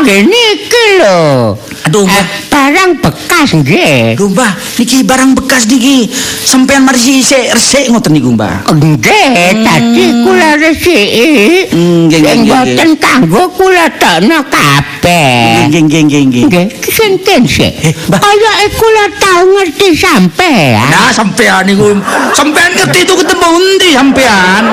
[0.00, 1.54] Nggih niki lho.
[1.86, 2.08] Aduh.
[2.08, 4.20] Eh, barang bekas nggih.
[4.20, 6.12] Lho, Mbak, niki barang bekas niki.
[6.44, 8.68] Sampean marisi sik resik ngoten niku, Mbak.
[8.76, 11.28] Nggih, tadi kula resiki.
[11.72, 15.72] Hmm, nggih, nggih, nggih, boten kanggo kula tokno kabeh.
[15.72, 16.44] Nggih, nggih, nggih, nggih.
[16.52, 17.72] Nggih, sinten sik?
[17.88, 17.94] Eh.
[18.12, 20.92] Kaya kula tau ngerti sampean.
[20.92, 21.96] Nah, sampean niku
[22.36, 24.64] sampean ngerti itu ketemu endi sampean?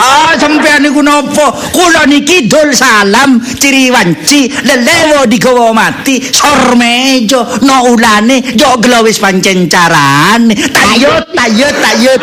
[0.00, 1.52] Ah, sampean niku napa?
[1.76, 10.54] Kula niki dol salam ciriwanci lelewo digawa mati sormejo no ulane yo glowis pancen carane.
[10.54, 12.22] Tayut tayut tayut.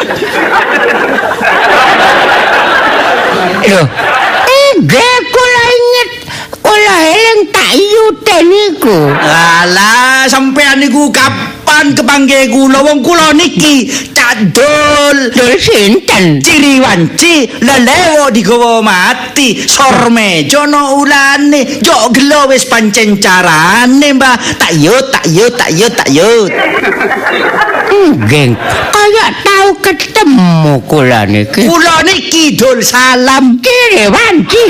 [3.67, 3.81] Lho,
[4.79, 6.09] nggih kula inget.
[6.63, 8.97] Kula eling tak yute niku.
[9.11, 11.11] Alah, sampean niku
[11.67, 16.39] kapan kepanggih kula wong kula niki cadol Lho sinten?
[16.39, 19.67] ciriwanci lelewo digawa mati.
[19.67, 21.83] Sormejo no ulane.
[21.83, 24.39] Yo gelo wis pancen carane mbah.
[24.55, 26.47] Tayut tayut tayut tayut
[27.97, 28.53] Nggih,
[28.93, 31.67] kaya tau ketemu kula niki.
[31.67, 33.59] kula niki dol salam.
[33.59, 34.63] Kire wanci.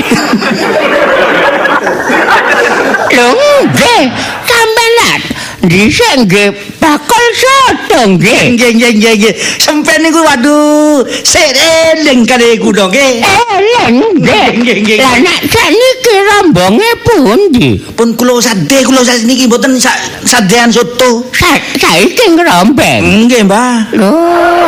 [3.14, 3.28] Lho
[3.70, 4.02] nggih,
[4.48, 5.20] sampeyan
[5.60, 8.54] dhisik nggih bakal soto nggih.
[8.54, 13.12] nggih nggih nggih nggih sampean niku waduh sik eling kare kula nggih
[13.58, 14.46] Eleng nggih.
[14.54, 14.98] Nggih, nggih, nggih.
[15.02, 17.68] Lah nek sakniki rombonge pundi?
[17.92, 23.26] pun kula sadhe kula niki mboten sa- sadean soto Sa saiki ngrombeng.
[23.26, 24.14] nggih mbah Lho,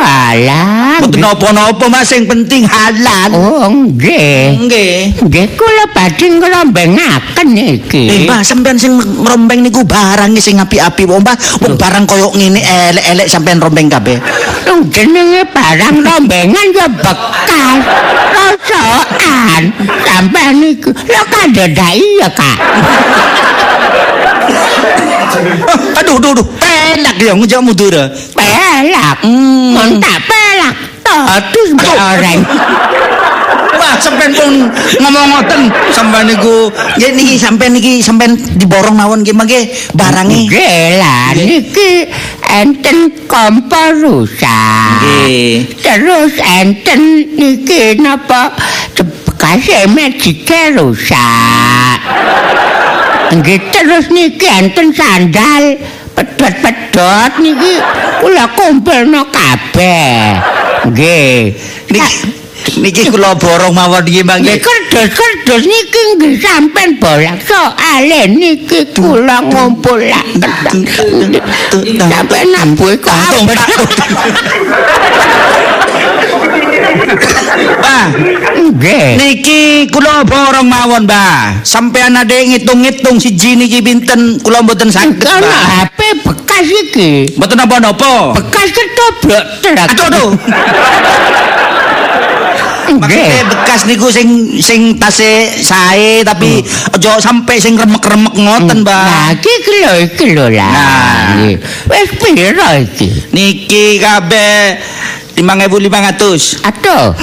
[0.03, 0.99] alah.
[0.99, 4.59] mboten napa-napa mas sing penting halal Oh, nggih.
[4.59, 8.03] nggih Nggih kula badhe ngrombengaken iki.
[8.07, 11.37] Eh, Mbah, sampean sing rombeng niku barang sing wong Mbah.
[11.61, 14.17] Wong barang koyo ngene elek-elek sampean rombeng kabeh.
[14.89, 17.79] Jenenge barang rombengan ya bekas.
[18.31, 19.61] Rosokan.
[20.05, 22.57] Sampeyan niku lho kandhedhaki ya, Kak.
[26.01, 27.95] aduh, aduh, aduh, pelak ya ngejak mundur.
[28.35, 29.17] Pelak.
[29.23, 29.97] Hmm.
[30.01, 32.39] Tak pelak totus mbak orang.
[33.81, 34.69] Wah, sampean pun
[35.01, 36.69] ngomong ngoten sampean niku.
[37.01, 40.45] Nggih niki sampean niki sampean diborong mawon nggih mangke barange.
[40.45, 42.05] Nggih lah niki
[42.45, 45.01] enten kompor rusak.
[45.01, 45.81] Nggih.
[45.81, 47.01] Terus enten
[47.33, 48.53] niki napa
[48.93, 51.97] bekas medike rusak.
[53.33, 55.81] Nggih terus niki enten sandal
[56.13, 57.81] pedot-pedot niki
[58.21, 60.37] kula kumpulno kabeh.
[60.85, 61.57] Nggih.
[61.89, 62.40] Niki
[62.77, 64.57] niki kula borong mawon nggih mangke.
[64.57, 70.77] Nggih kerdus-kerdus niki nggih sampean bolak soale niki kula ngumpulaken.
[71.97, 73.15] Sampeyan nambuh kok.
[77.11, 78.07] Mbah,
[78.71, 79.07] Nggih.
[79.19, 81.61] niki kula borong mawon, Mbah.
[81.65, 85.21] Sampean ade ngitung-ngitung siji niki pinten kula mboten saged.
[85.21, 87.11] HP bekas iki.
[87.37, 88.37] Mboten napa-napa.
[88.37, 88.69] Bekas.
[89.71, 90.29] Aduh, aduh.
[92.81, 99.37] Maksudnya bekas niku sing sing tase sae tapi aja sampai sing remek-remek ngoten, Nah, Mbah.
[99.37, 100.71] iki lho iki lho lah.
[100.73, 101.55] Nah.
[101.87, 103.07] Wis pira iki?
[103.31, 104.75] Niki kabeh
[105.37, 106.65] 5500.
[106.67, 107.15] Aduh.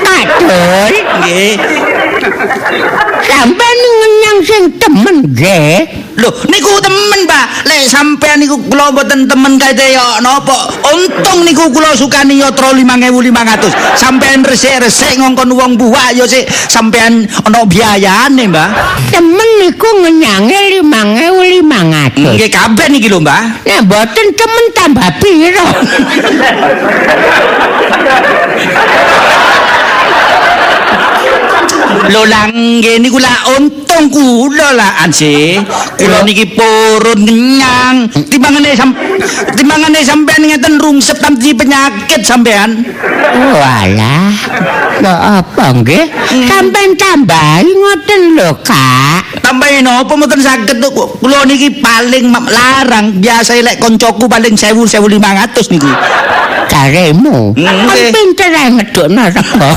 [0.00, 1.52] Padul, Nggih.
[3.40, 5.88] Sampean ngenyang sing temen nggih.
[6.20, 7.64] Loh, niku temen, Pak.
[7.64, 10.68] Lek sampean niku kula mboten temen kae yo napa?
[10.92, 13.96] Untung niku kula sukani yatra 5500.
[13.96, 18.68] Sampean resik-resik ngongkon wong buah yo sik sampean ana biayane, Mbah.
[19.08, 22.36] Temen niku ngenyange 5500.
[22.36, 23.64] Nggih kabeh niki lho, Mbah.
[23.64, 25.68] Nek mboten temen tambah piro?
[32.10, 35.60] Lho lang nggih niku lah untung kula lah anse.
[35.94, 38.10] Kula niki purun kenyang.
[38.26, 38.90] Timbangane sam
[39.54, 42.82] timbangane sampean ngeten rungsep tamji penyakit sampean.
[43.34, 44.34] Walah.
[45.00, 46.04] Kok apa nggih?
[46.44, 49.40] Sampeyan tambahi ngoten lho, Kak.
[49.40, 51.08] Tambahin apa mboten saged kok.
[51.22, 55.92] Kula niki paling larang biasa lek koncoku paling 1000 1500 niki.
[56.70, 57.54] Karemu.
[57.58, 59.70] Hmm, Kon pinter ae ngedukno rego.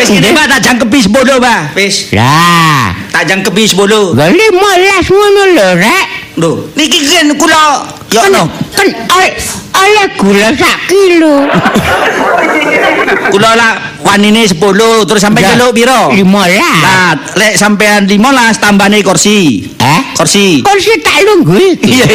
[0.00, 1.60] Wis ngene Mbak tak jangkepi 10, Mbak.
[1.76, 4.16] Wis Lah, tak jangkepi 10.
[4.16, 6.06] gak limolas ngono lho, Rek.
[6.40, 8.48] Lho, niki kan kula yo no.
[8.72, 9.36] kan ol-
[9.76, 11.44] oleh gula sak kilo.
[13.28, 14.56] Kula lah wanine 10
[15.04, 16.08] terus sampai jaluk piro?
[16.10, 16.80] Limolas.
[16.80, 19.68] Nah, lek sampean 15 tambane kursi.
[19.76, 20.00] Eh?
[20.16, 20.64] Kursi.
[20.64, 21.92] Kursi tak lungguh iki.
[21.92, 22.06] Iya.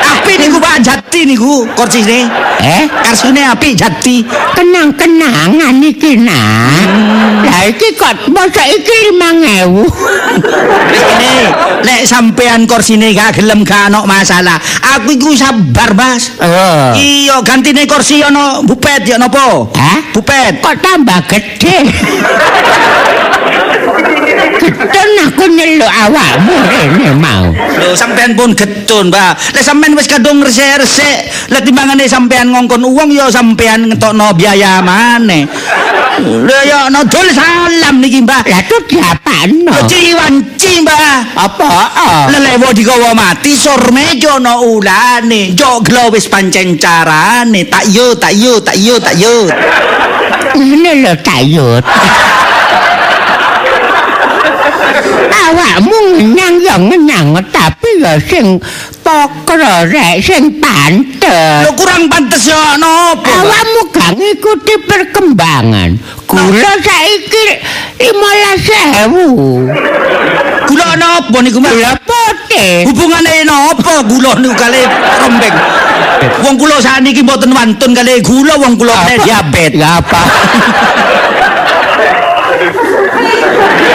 [0.00, 2.28] Api niku Pak jati niku kursine.
[2.60, 2.84] Eh?
[3.04, 4.24] Karsune api jati.
[4.56, 6.68] Kenang-kenangan iki nah.
[6.84, 7.44] Hmm.
[7.44, 9.84] Lah iki kok masa iki 5000.
[10.90, 11.36] Wis ngene,
[11.84, 14.56] lek sampean kursine gak gelem gak ono masalah.
[14.96, 16.36] Aku iku sabar, Mas.
[16.40, 16.92] Oh.
[16.96, 19.68] Iya, gantine kursi ono bupet ya napa?
[19.72, 20.00] Hah?
[20.12, 20.60] Bupet.
[20.60, 21.76] Kok tambah gede?
[24.60, 27.48] Getun aku nyeluk awakmu rene mau.
[27.80, 29.56] Lho sampean pun getun, Mbak.
[29.56, 35.48] Lek sampean wis kadung resik-resik, lek timbangane sampean ngongkon uang ya sampean ngetokno biaya maneh.
[36.20, 38.44] Lho ya dul salam niki, Mbak.
[38.52, 39.72] Lah tuh diapano?
[39.72, 41.40] Yo ciwanci, Mbak.
[41.40, 41.72] Apa?
[42.28, 45.56] Lelewo digawa mati surmejo no ulane.
[45.56, 47.64] Jo glo wis pancen carane.
[47.64, 49.48] Tak yo, tak yo, tak yo, tak yo.
[50.52, 51.84] Ngene lho tayut.
[55.50, 58.62] Awakmu ngenyang ya ngenyang tapi ya sing
[59.02, 61.66] pokro rek sing pantes.
[61.66, 63.26] Lho kurang pantes yo nopo?
[63.26, 65.98] Awakmu gak ngikuti perkembangan.
[66.30, 67.58] Gula saiki
[67.98, 70.70] 15.000.
[70.70, 71.72] Gula nopo niku, Mbak?
[71.74, 72.86] Gula putih.
[72.86, 74.86] Hubungane nopo gula niku kali
[75.18, 75.56] rombeng?
[76.46, 79.82] Wong kula sakniki mboten wantun kali gula wong kula diabetes.
[79.82, 80.20] Apa?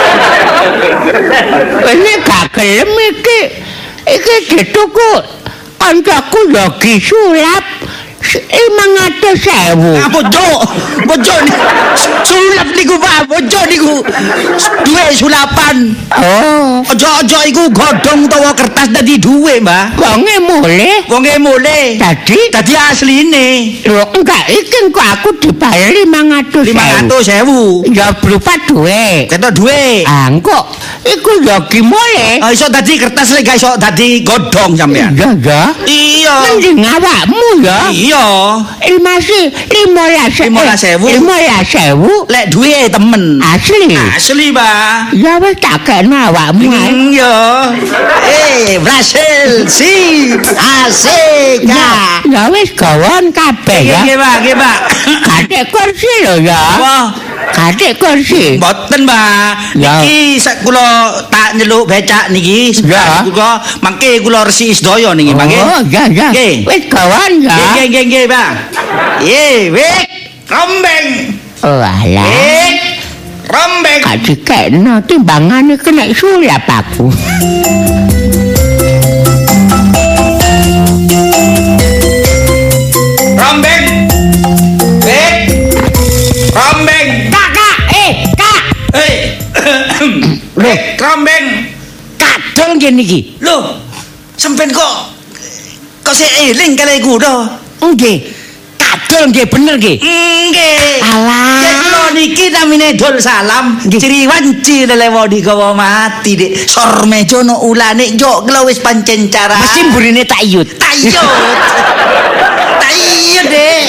[1.92, 3.40] ini gak gelem iki.
[4.06, 5.12] Iki dituku
[5.78, 7.64] kancaku lagi sulap.
[8.26, 9.92] Eh, emang ada sewu.
[9.94, 10.46] Ah, bojo
[11.06, 11.34] bojo
[12.26, 13.30] sulap niku pak.
[13.30, 13.94] Bojo niku.
[14.82, 15.94] Duwe sulapan.
[16.10, 16.82] Oh.
[16.86, 22.38] Aja aja iku godhong utawa kertas dadi duwe mbah wonge mule wonge mule dadi?
[22.50, 23.46] Dadi asline.
[23.86, 24.42] Lho enggak.
[24.50, 27.26] Iki kok aku dibayar 500 500.000.
[27.26, 27.86] sewu.
[27.94, 29.30] ya berupa duwe.
[29.30, 30.02] Ketok duwe.
[30.06, 30.66] Ah, angko
[31.06, 35.14] iku ya ki mule oh, iso dadi kertas lek iso dadi godhong sampean?
[35.14, 36.36] Iya enggak iya.
[36.74, 37.78] Ngawakmu ya.
[37.94, 38.15] Iya.
[39.06, 40.34] Masih lima belas
[40.80, 41.06] sewu.
[41.08, 42.26] Lima sewu.
[42.28, 43.40] Lek duwe temen.
[43.40, 43.94] Asli.
[43.94, 45.14] Asli, Mbah.
[45.14, 46.68] Ya wis tak kena awakmu.
[46.68, 47.36] Hmm, yo.
[48.26, 49.64] Eh, berhasil.
[49.70, 49.94] Si.
[50.42, 51.64] Asik.
[51.64, 54.00] Ya, ya wis gawon kabeh ya.
[54.04, 54.78] Nggih, Pak, nggih, Pak.
[55.22, 56.60] Kadek kursi lho ya.
[56.82, 58.60] Wah, Kadek kursi.
[58.60, 59.78] mboten, Mbak.
[59.80, 60.00] Ya.
[60.04, 62.72] Niki sak kula tak nyeluk becak niki.
[62.84, 63.24] Ya.
[63.24, 65.56] Kula mangke kula resi sedaya niki, mangke.
[65.56, 66.32] Oh, ya ya.
[66.32, 66.68] Nggih.
[66.68, 67.56] Wis gawon ya.
[67.56, 68.50] Nggih, nggih, nggih, Pak.
[69.24, 70.04] Ye, wek,
[70.48, 71.06] rombeng.
[71.64, 72.28] Oh alah.
[72.28, 72.74] Wek,
[73.48, 74.00] rombeng.
[74.04, 77.08] Gak dikena timbangane kena sulap aku.
[83.36, 83.85] Rombeng.
[90.66, 91.46] Wek, rombeng.
[92.18, 93.38] Kadol ngene iki.
[93.44, 93.78] Loh,
[94.34, 95.14] sampean kok
[96.02, 97.34] kok sik eling kali kuda?
[97.82, 98.18] Nggih.
[98.78, 99.96] Kadol nggih bener nggih.
[100.02, 101.02] Nggih.
[101.02, 101.62] Alah.
[101.86, 103.98] Kula niki namine dul salam, Nggih.
[104.00, 106.66] ciriwanci lelewo digawa mati dik.
[106.66, 109.54] Sor meja no ulane yo kula wis pancen cara.
[109.58, 110.66] Mesti mburine tak yut.
[110.78, 111.14] tayut.
[112.82, 113.82] Tayut dek.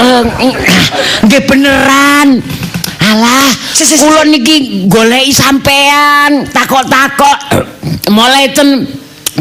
[0.00, 0.22] Eh,
[1.26, 2.28] Nggih beneran.
[3.10, 7.38] Alah, kula niki goleki sampean, takok-takok.
[8.14, 8.86] Mulai ten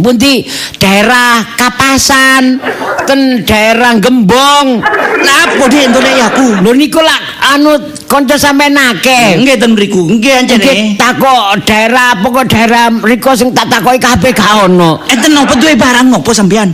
[0.01, 0.41] pundi
[0.81, 2.57] daerah Kapasan,
[3.05, 4.81] ten daerah Gembong.
[5.21, 6.47] Napa dik ndoleki aku?
[6.65, 7.21] Lho niku lak
[7.53, 7.77] anu
[8.09, 9.37] kanca sampean akeh.
[9.37, 10.01] Nggih ten mriku.
[10.17, 10.97] Nggih Nggih anjene.
[10.97, 15.05] takok daerah pokok daerah mriko sing tak takoki kabeh gak ono.
[15.05, 16.73] Enten napa duwe barang napa sampean?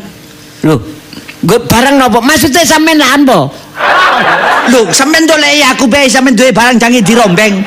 [0.64, 0.80] Lho,
[1.44, 2.24] barang nopo?
[2.24, 3.65] Maksudnya sampean lah apa?
[4.72, 7.64] Lho, sampean ndoleki aku bae sampean duwe barang jange dirombeng.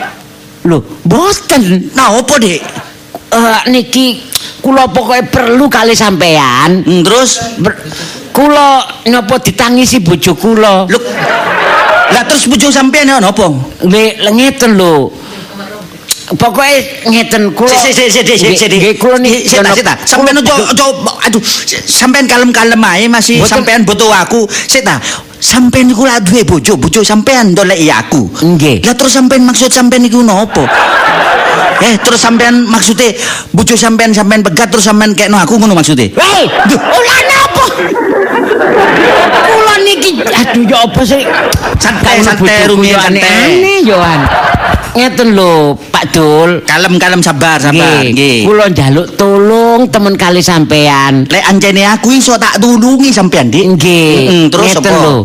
[0.64, 1.90] Lho, boten.
[1.94, 2.62] Napa dik?
[3.28, 4.24] Eh niki
[4.64, 6.82] kula pokoke perlu kali sampean.
[6.82, 7.76] Hmm, terus Ber-
[8.32, 10.88] kula napa ditangisi bojo kula.
[10.88, 10.98] Lho.
[12.08, 13.52] Lah terus bojo sampean ya napa?
[13.84, 15.12] Nggih, lha ngeten lho.
[16.36, 16.68] Pokoke
[17.08, 17.72] ngeten kula.
[17.72, 18.68] Sik sik sik sik sik.
[18.68, 19.94] Nggih, kula niki Sik ta, sik ta.
[20.04, 20.86] Sampean ojo ojo
[21.24, 21.40] aduh
[21.88, 24.44] sampean kalem-kalem ae masih sampean butuh aku.
[24.44, 25.00] Sik ta.
[25.38, 28.26] Sampean niku lak duwe bojo, bojo sampean ndoleki aku.
[28.42, 28.82] Nggih.
[28.82, 30.66] Lah terus sampean maksud sampean niku napa?
[31.78, 33.14] Eh terus sampean maksudnya
[33.54, 36.10] bojo sampean sampean pegat terus sampean kekno aku ngono maksudnya?
[36.10, 37.64] Hei, ulah napa?
[39.68, 41.20] Kula niki aduh ya apa sih?
[41.76, 43.84] Santai, santai, Rumi, santai.
[43.84, 44.20] Yohan.
[44.96, 46.64] Ngeten lho, Pak Dul.
[46.64, 48.48] Kalem-kalem sabar sabar Nggih.
[48.48, 51.28] Kula njaluk tolong temen kali sampean.
[51.28, 53.76] Lek anjene aku iso tak tulungi sampean, Dik.
[53.76, 54.16] Nggih.
[54.24, 55.16] Mm, terus ngeten lho.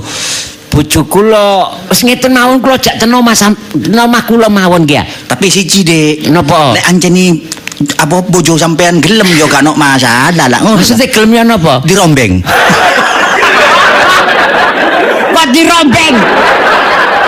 [0.73, 1.47] Bojo kula
[1.88, 4.99] wis ngeten mawon kula jak ten omah sam- ten omah kula mawon nggih.
[4.99, 5.03] ya.
[5.08, 6.27] Tapi siji, Dik.
[6.36, 6.75] Napa?
[6.75, 7.39] Lek anjene
[7.95, 10.84] apa bojo sampean gelem yo gak ono masalah lah ngono.
[10.84, 11.79] Maksudnya gelemnya napa?
[11.88, 12.43] dirombeng.
[15.43, 16.15] Kok dirombeng?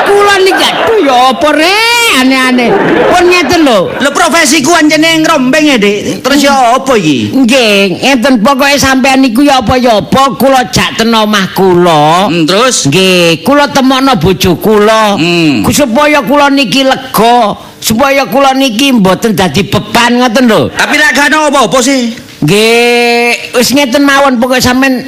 [0.08, 1.75] Kula niki aduh ya apa re
[2.23, 2.71] aneh-aneh.
[3.12, 3.91] Pun ngeten lho.
[3.91, 6.23] Lho profesiku anjene ngrombeng ya, Dik.
[6.23, 7.36] Terus yo apa iki?
[7.36, 12.32] Nggih, ngeten pokoke sampean niku ya apa ya apa kula jak ten omah kula.
[12.32, 15.19] Hmm, terus Nggih, kula temokno bojo kula.
[15.19, 15.67] Hmm.
[15.67, 17.51] Ku- Supaya kula niki lega,
[17.84, 20.71] supaya kula niki mboten dadi beban ngoten lho.
[20.71, 22.15] tapi gak ono apa-apa sih.
[22.47, 25.04] Nggih, wis ngeten mawon pokoke sampean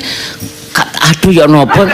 [1.07, 1.89] aduh ya napa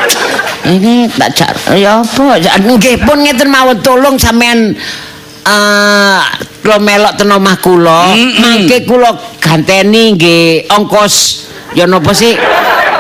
[0.68, 4.76] ini tak jak ya apa nggih pun ngeten mawon tolong sampean
[5.44, 6.22] eh
[6.64, 8.16] kula melok ten omah kula.
[8.40, 9.12] Mangke kula
[9.44, 11.46] ganteni nggih ongkos.
[11.76, 12.38] Ya napa sih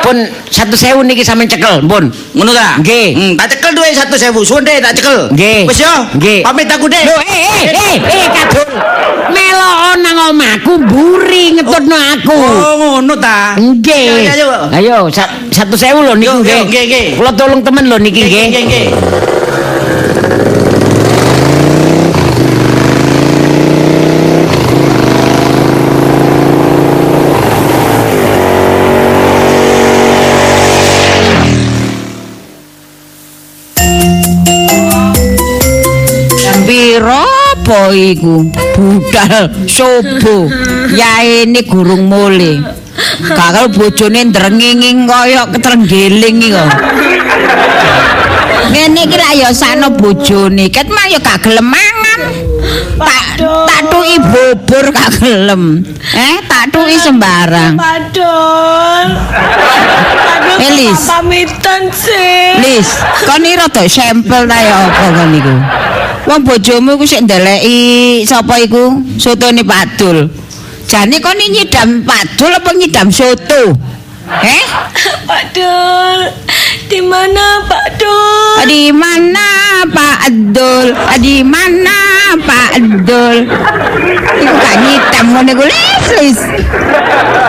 [0.03, 0.15] pun
[0.51, 2.75] 1000 niki sampean cekel pun Ngono ta?
[2.83, 3.07] Nggih.
[3.15, 4.43] Hmm, tak cekel duwe 100.000.
[4.43, 5.31] Suwun Dik, tak cekel.
[5.31, 5.63] Nggih.
[5.63, 5.93] Wis yo.
[6.19, 6.43] Nggih.
[6.43, 7.03] Pamit aku, Dik.
[7.05, 8.67] Lho, eh, eh, eh, eh, kadul.
[9.31, 12.35] Melok nang omahku mburi ngetutno aku.
[12.35, 13.55] Oh, ngono ta?
[13.55, 14.27] Nggih.
[14.27, 14.47] Ayo, ayo.
[14.69, 16.61] Ayo, sa- satu sewu lho niku nggih.
[16.67, 17.05] nggih, nggih.
[17.17, 18.63] Kula tolong temen lho niki Nggih, nggih.
[18.67, 18.85] nggih,
[37.63, 38.43] apa iku?
[38.75, 40.51] Budal sobo.
[40.91, 42.59] Yaene gurung mule.
[43.31, 46.69] Kakal bojone ndrenginging kaya ketrenggeling iki kok.
[48.75, 52.02] Ngene iki lak ya sakno bojone, ket mah ya gak gelem mangan.
[52.13, 55.81] Tak tak tuki bubur gak gelem.
[56.13, 57.73] Eh, tak tuki sembarang.
[57.73, 59.07] Padol.
[60.61, 61.01] Elis.
[61.09, 62.61] pamitan sih.
[62.61, 62.89] Lis,
[63.25, 65.55] kon iki rada sampel ta ya apa kon niku?
[66.29, 69.01] Wong bojomu iku sik ndeleki sapa iku?
[69.17, 70.29] Sotone Pak Dul.
[70.85, 73.73] Jane kon nyidam Pak Dul apa nyidam soto?
[74.29, 74.63] Eh?
[75.27, 76.19] Padol.
[76.89, 78.67] Di mana Pak Dul?
[78.67, 80.87] Di mana Pak Dul?
[81.19, 81.99] Di mana
[82.43, 82.71] Pak
[83.07, 83.37] Dul?
[84.33, 86.39] Iku gak nyidam ngono iku lis lis.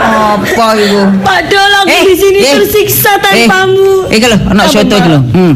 [0.05, 1.03] Apa iku?
[1.25, 4.09] Pak Dol aku di sini eh, tersiksa eh, tanpamu.
[4.13, 5.21] Iki lho, ana soto iki lho.
[5.33, 5.53] Hmm.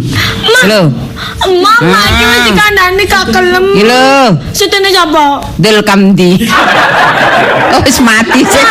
[0.49, 0.61] Ma.
[0.67, 0.81] Lho,
[1.49, 2.31] Mama iki Ah.
[2.31, 3.67] wis dikandani gak kelem.
[3.75, 4.09] iki lho.
[4.55, 5.41] Sutune sapa?
[5.59, 6.31] Dul Kamdi.
[7.69, 8.65] Oh, wis mati sih.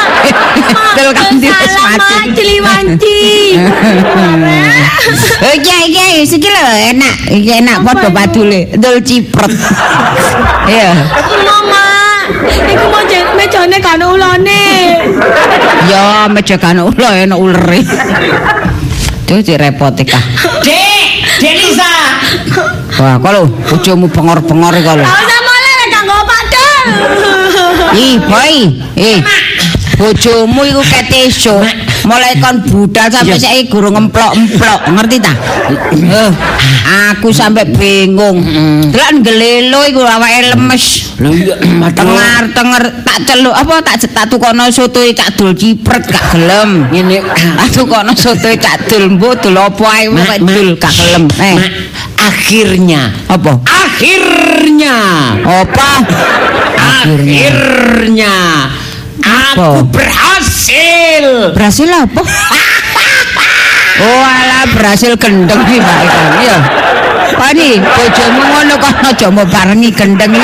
[0.97, 2.15] Dul Kamdi wis mati.
[2.17, 3.19] Ma, Ciliwanti.
[5.45, 7.15] Oh iya iya iki lho enak.
[7.31, 8.73] Iki enak padha padule.
[8.75, 9.51] Dul cipret.
[10.67, 10.91] Iya.
[11.47, 11.87] Mama,
[12.43, 12.99] iku mau
[13.39, 14.65] mejane kan ulane.
[15.87, 17.79] Ya meja kan ulo enak ulere.
[19.27, 20.23] Duh direpot kah.
[20.63, 21.07] Dek,
[21.43, 21.91] Dek Lisa.
[22.95, 25.03] Wah, kalau bojomu bengor-bengor iki lho.
[25.03, 26.85] Gak usah mulai lek kanggo Pak Dol.
[27.91, 28.55] Ih, boy.
[28.95, 29.19] Eh.
[29.99, 31.59] Bojomu iku keteso.
[32.07, 35.33] Mulai kon budal sampai saiki guru ngemplok-emplok, ngerti ta?
[35.91, 36.31] Eh,
[37.11, 38.39] aku sampai bingung.
[38.95, 40.85] Delok ngelelo iku awake lemes.
[41.19, 41.59] Aduh.
[41.91, 46.87] Tengar-tenger tak celuk apa tak tak tukono soto cak dul cipret gak gelem.
[46.93, 47.27] Ngene.
[47.27, 50.39] Tak tukono soto cak dul mbok dul apa ae kok mak.
[50.47, 51.23] dul gak gelem.
[51.41, 51.57] Eh,
[52.23, 53.51] akhirnya apa?
[53.65, 54.95] akhirnya
[55.43, 55.89] Apa?
[56.77, 57.49] Akhirnya.
[57.51, 58.35] akhirnya
[59.19, 59.99] aku Apa?
[60.57, 62.21] Berhasil Berhasil apa?
[64.01, 64.25] oh
[65.21, 66.57] gendeng nih Mbak Ikan ya.
[67.37, 70.41] Pak nih, bojomu ngono kok aja mau barengi gendeng Ih,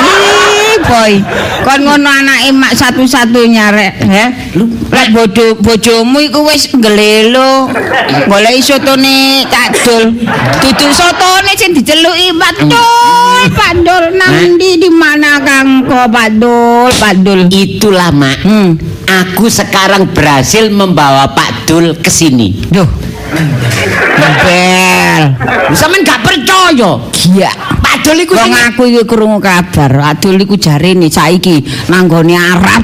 [0.86, 1.12] boy.
[1.64, 4.26] Kon ngono anake mak satu-satunya rek, ya.
[4.92, 7.68] Lek bojo bojomu iku wis ngelelo.
[8.28, 10.04] Golek sotone Cak Dul.
[10.60, 16.90] Dudu sotone sing diceluki Pak Dul, Pak Dul nang ndi di mana Kangko Pak Dul,
[16.94, 17.40] Pak Dul.
[17.48, 18.76] itulah mak Hmm.
[19.08, 22.86] aku sekarang berhasil membawa Pak Dul ke sini Duh.
[24.44, 25.24] Bel.
[25.74, 26.90] Sampeyan gak percaya
[27.24, 27.50] Iya.
[27.84, 31.60] Pak Dul iku sing aku iki krungu kabar, Adul iku jarene saiki
[31.92, 32.80] nanggone Arab.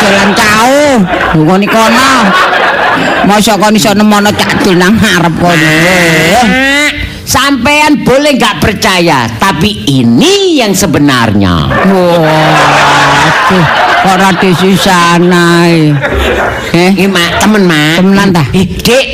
[0.00, 1.04] Jalan kau,
[1.44, 2.12] ngoni kono.
[3.28, 5.52] Masa kon iso nemono cakdul nang Arab kono.
[5.52, 6.88] Ah,
[7.26, 11.68] Sampean boleh nggak percaya, tapi ini yang sebenarnya.
[11.90, 13.66] Waduh,
[14.06, 15.90] kok rada sisana eh.
[16.70, 17.98] Eh, mak, temen mak.
[17.98, 18.46] Temenan ta?
[18.54, 19.06] Eh, Dek,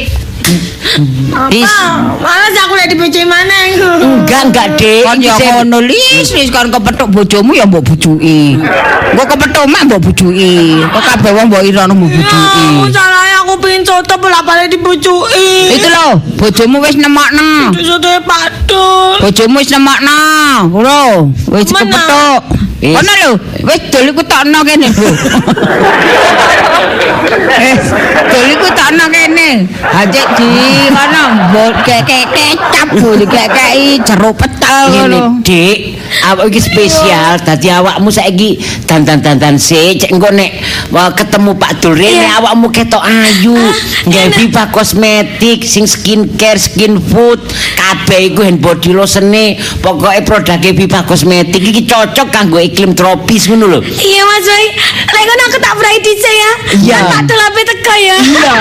[1.53, 1.65] Is.
[1.65, 2.21] Apa?
[2.21, 3.89] Malas aku dibojoki mana iku.
[4.05, 5.03] enggak enggak dek.
[5.09, 8.61] Kon ya ngono lis, lis kon kepethuk bojomu ya mbok bujuki.
[9.13, 10.85] Engko kepethuk mak mbok bujuki.
[10.85, 12.67] Kok kabeh wong mbok irono mbok bujuki.
[12.93, 15.81] Salahnya aku pengen soto bola balik dibojoki.
[15.81, 17.73] Itu lho, bojomu wis nemokno.
[17.81, 19.25] Soto Pak Dul.
[19.25, 20.19] Bojomu wis nemokno.
[20.69, 22.41] Lho, wis kepethuk.
[22.83, 22.99] Wis.
[22.99, 25.11] Kono lho, wis dol iku tokno kene lho.
[27.53, 27.79] Eh,
[28.27, 29.71] dol iku tokno kene.
[29.87, 30.51] Ajek di
[30.91, 35.39] kono mbok kek kecap bu dikekeki jeruk petel ngono.
[35.47, 37.39] Dik, awak iki spesial.
[37.47, 38.59] Dadi awakmu saiki
[38.91, 40.51] dandan-dandan sik, cek engko nek
[40.91, 43.55] ketemu Pak Dul rene awakmu ketok ayu.
[44.11, 44.35] Nggawe enak.
[44.43, 47.39] Viva kosmetik, sing skincare, skin food,
[47.79, 53.69] kabeh iku hand body lotione, pokoke produknya Viva kosmetik iki cocok kanggo iklim tropis ngono
[53.69, 53.79] lho.
[53.85, 54.65] Iya Mas Boy,
[55.05, 56.53] lek ngono aku tak berai dhisik ya.
[56.81, 56.97] Iya.
[57.05, 58.17] Kan Pak Dul ape teko ya.
[58.17, 58.53] Iya.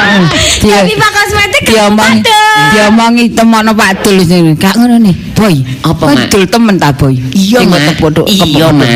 [0.84, 2.64] Tapi Pak Kosmetik Diomongi, Pak Dul.
[2.76, 4.51] diomongi temono Pak Dul sini.
[4.59, 5.55] Gak ngono nih, boy.
[5.82, 6.28] Apa, Pak Mak?
[6.30, 7.16] Dul temen ta, boy?
[7.32, 7.80] Iya, Sing Mak.
[7.95, 8.72] ketok-ketok, Iya, ketok-ketok.
[8.76, 8.89] Mak.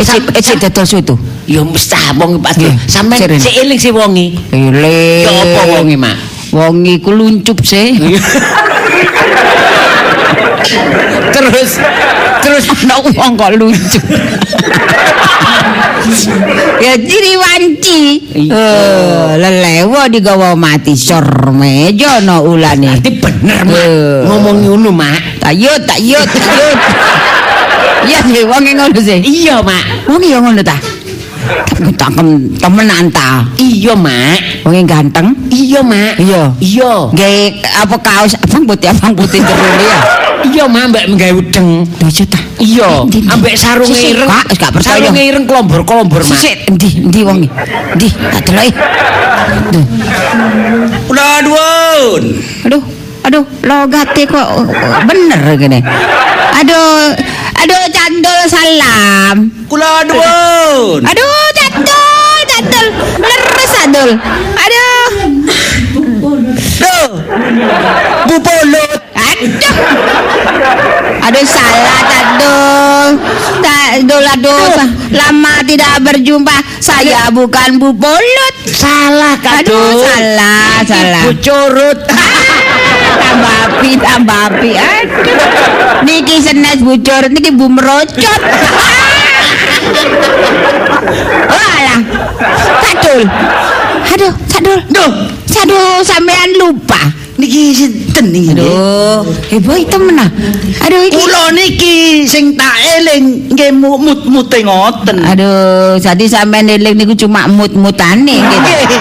[0.00, 1.14] Sam- isi dodol soto.
[1.44, 2.72] Ya mesti wong Pak Dul.
[2.72, 4.26] Iya, Sampeyan sik eling sih wongi.
[4.48, 5.28] Ele.
[5.28, 6.16] Ya apa wongi, Mak?
[6.56, 7.92] Wong iku luncup sih.
[11.34, 11.70] terus
[12.40, 14.02] terus Ana wong kok luncup.
[16.84, 18.00] ya ciri wanci.
[18.34, 22.98] Eh, lelewo digawa mati sor meja no ulane.
[22.98, 23.76] Berarti bener, Mak.
[23.78, 24.18] Eh.
[24.28, 25.40] Ngomong ngono, Mak.
[25.40, 26.78] Tayut, tayut, tayut.
[28.04, 29.16] Iya sih, wong ngono sih.
[29.24, 30.12] Iya, Mak.
[30.12, 30.76] Wong ya ngono ta.
[31.44, 33.48] Tapi takem temenan ta.
[33.56, 34.68] Iya, Mak.
[34.68, 35.32] Wong ganteng.
[35.48, 36.20] Iya, Mak.
[36.20, 36.52] Iya.
[36.60, 36.92] Iya.
[37.16, 37.40] Gawe
[37.80, 40.23] apa kaos abang putih abang putih jero ya.
[40.42, 41.86] Iya, mbak menggawe udeng.
[42.02, 42.38] Lucu ta.
[42.58, 44.28] Iya, ambek sarunge Sisik, ireng.
[44.30, 44.96] Wis gak percaya.
[45.02, 46.38] Sarunge ireng klombor-klombor, Mak.
[46.40, 47.48] Sik, endi endi wong e?
[47.94, 48.08] Endi?
[48.10, 48.70] Tak deloki.
[49.74, 49.84] Duh.
[51.10, 52.22] Udah duun.
[52.64, 52.82] Aduh,
[53.26, 54.48] aduh, logate kok
[55.04, 55.78] bener gini.
[56.54, 57.12] Aduh,
[57.60, 59.36] aduh candol salam.
[59.68, 61.02] Kula duun.
[61.04, 62.86] Aduh, candol, candol,
[63.20, 64.10] leres adul.
[64.56, 65.06] Aduh,
[66.74, 67.10] Duh.
[68.30, 69.00] Bu Polut.
[69.14, 70.13] aduh.
[71.24, 73.08] Aduh salah candol.
[73.64, 74.76] Candol aduh,
[75.14, 76.52] lama tidak berjumpa.
[76.84, 78.54] Saya bukan Bu Polut.
[78.68, 80.04] Salah, Kak Aduh, Dul.
[80.04, 81.22] salah, salah.
[81.24, 81.98] Bu curut.
[83.24, 84.70] tambah api, tambah api.
[84.76, 86.04] Aduh.
[86.04, 88.40] Niki senes bucur, niki bu merocot.
[91.48, 91.98] Walah.
[92.84, 93.20] Sadul.
[94.12, 94.78] Aduh, sadul.
[94.92, 95.12] Duh.
[95.48, 97.23] Sadul sampean lupa.
[97.34, 98.54] Niki sinten iki?
[98.54, 100.30] Aduh, eh boy temen ah.
[100.86, 101.18] Aduh iki.
[101.18, 101.94] Kula niki
[102.30, 105.18] sing tak eling nggih mut-mute ngoten.
[105.18, 108.98] Aduh, jadi sampean eling niku cuma mut-mutane gitu.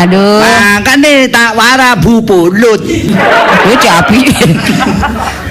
[0.00, 0.40] Aduh.
[0.40, 2.80] Makane tak wara Bu Polut.
[3.68, 4.24] Yo capi.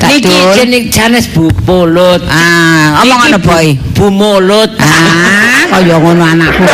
[0.09, 2.25] Niki jenis janes Bu Polut.
[2.33, 3.67] Ah, omong ngono Niki Bu- boy.
[3.93, 4.71] Bu Mulut.
[4.81, 6.65] Ah, kaya ngono anakku.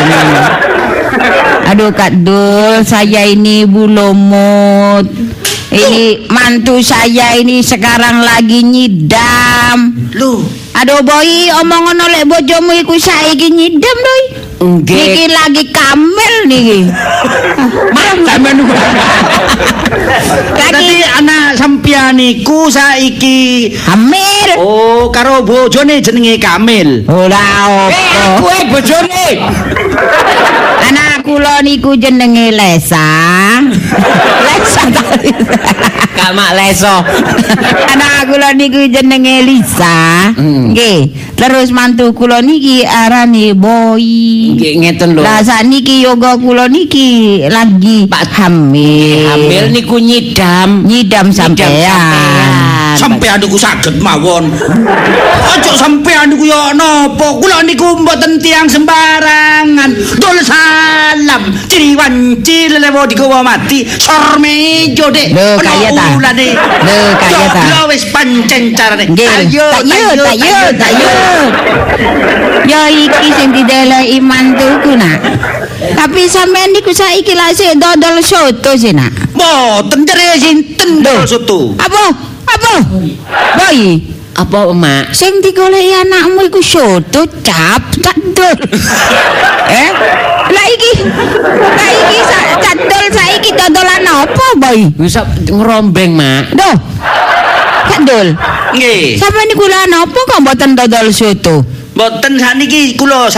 [1.74, 5.10] Aduh Kak Dul, saya ini Bu Lomut.
[5.74, 9.90] Ini mantu saya ini sekarang lagi nyidam.
[10.14, 10.38] Lho,
[10.78, 14.22] Aduh boy, omong ngono lek bojomu iku saiki nyidam doi.
[14.62, 14.94] Nggih.
[14.94, 16.80] Niki lagi kamel niki.
[18.30, 18.74] Sampean niku.
[20.54, 20.86] Dadi
[21.18, 24.50] anak sampeyan niku saiki Hamil.
[24.62, 27.02] oh karo bojone jenenge Kamil.
[27.10, 27.42] Ora
[27.90, 29.26] Eh, kowe bojone.
[31.34, 33.02] Kula niku jenenge Lesa.
[34.46, 34.86] Lesa.
[36.14, 37.02] Gak mak leso.
[37.90, 40.30] Anak kula niku jenenge Lisa.
[40.30, 40.70] Hmm.
[40.70, 41.10] Nggih.
[41.34, 44.54] Terus mantu kula niki arane Boy.
[44.54, 45.26] Nggih ngeten lho.
[45.26, 49.26] Lah sakniki yoga kula niki lagi Pak hamil.
[49.26, 50.86] Hamil niku nyidam.
[50.86, 52.63] nyidam sampean.
[52.94, 54.50] Sampean niku saged mawon.
[55.50, 57.38] Ojo sampean niku yo napa?
[57.42, 59.90] Kula niku mboten tiyang sembarangan.
[60.18, 65.34] Dul salam, ciriwan cilelewo digawa mati, sormejo dek.
[65.34, 66.06] Lho, kaya ta?
[66.16, 67.62] Lho, kaya ta?
[67.68, 69.04] Lho wis pancen carane.
[69.10, 70.12] Ayo, yuk,
[70.78, 71.50] tak yuk.
[72.64, 75.20] Ya iki sing dideleki mantuku nak.
[75.94, 79.12] Tapi sampean niku saiki lak sik dodol soto sih nak.
[79.36, 81.76] Mboten jere sinten dul soto.
[81.76, 82.33] Apa?
[82.54, 82.74] Apa?
[83.58, 83.78] Boy,
[84.34, 85.14] Apa mak?
[85.14, 88.58] sing digoleki anakmu iku soto cap tak dol.
[89.82, 89.90] eh?
[90.50, 90.92] Lah iki.
[91.54, 94.90] Lah iki sak tak dol saiki dodolan apa, Boy?
[94.98, 96.50] Bisa ngerombeng mak.
[97.84, 98.34] Kak dol.
[98.74, 99.14] Nggih.
[99.22, 101.62] Sampeyan niku lan apa kok mboten dodol soto?
[101.94, 103.30] Mboten sakniki kula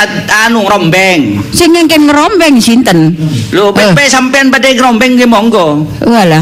[0.49, 1.45] anu rombeng.
[1.53, 3.13] Sing ngengken ngerombeng sinten?
[3.53, 5.85] Lho, pepe sampean badhe rombeng nggih monggo.
[6.01, 6.41] Walah.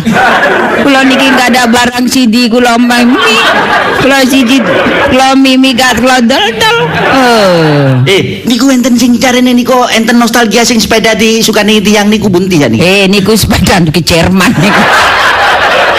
[0.87, 3.35] Kula niki enggak ada barang CD kula mimi.
[3.99, 4.62] Kula CD
[5.11, 6.79] kula mimi gak kula dol-dol.
[7.19, 8.07] Oh.
[8.07, 12.71] Eh, niku enten sing carane niku enten nostalgia sing sepeda disukani tiyang niku bunti ya
[12.71, 12.79] niki.
[12.79, 14.83] Eh niku sepeda ke Jerman niku.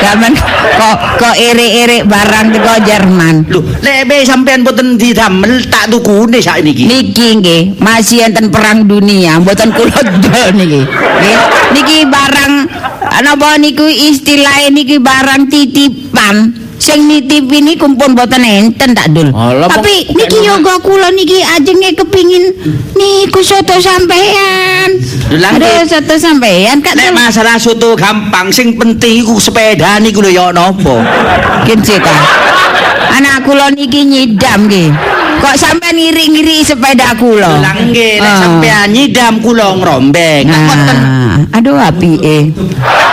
[0.02, 0.34] Zaman
[0.76, 3.36] kok kok ere-ere barang teko Jerman.
[3.48, 6.86] Lho, lek be sampean boten didamel tak tukune sakniki.
[6.88, 10.82] Niki nggih masih enten perang dunia, mboten kula dol niki.
[10.84, 11.38] Nggih,
[11.74, 12.54] niki barang
[13.24, 16.65] napa niku istilah niki barang titipan.
[16.86, 19.34] Sing nitipi niku pun mboten enten tak dul.
[19.34, 22.46] Alah, Tapi niki yoga kula niki ajenge kepingin
[22.94, 24.94] niku soto sampean.
[25.34, 25.90] Lho, Aduh, nggih.
[25.90, 31.02] soto sampean Kak Nek masalah soto gampang sing penting iku sepeda niku lho ya napa.
[31.66, 32.22] Kinci Kak.
[33.12, 34.94] Anak kula niki nyidam nggih.
[35.36, 37.66] Kok sampean ngiri-ngiri sepeda kula?
[37.66, 38.38] Lah nggih, nek Ah.
[38.40, 40.46] sampean nyidam kula ngrombeng.
[40.46, 42.52] Boten Nah, aduh apike.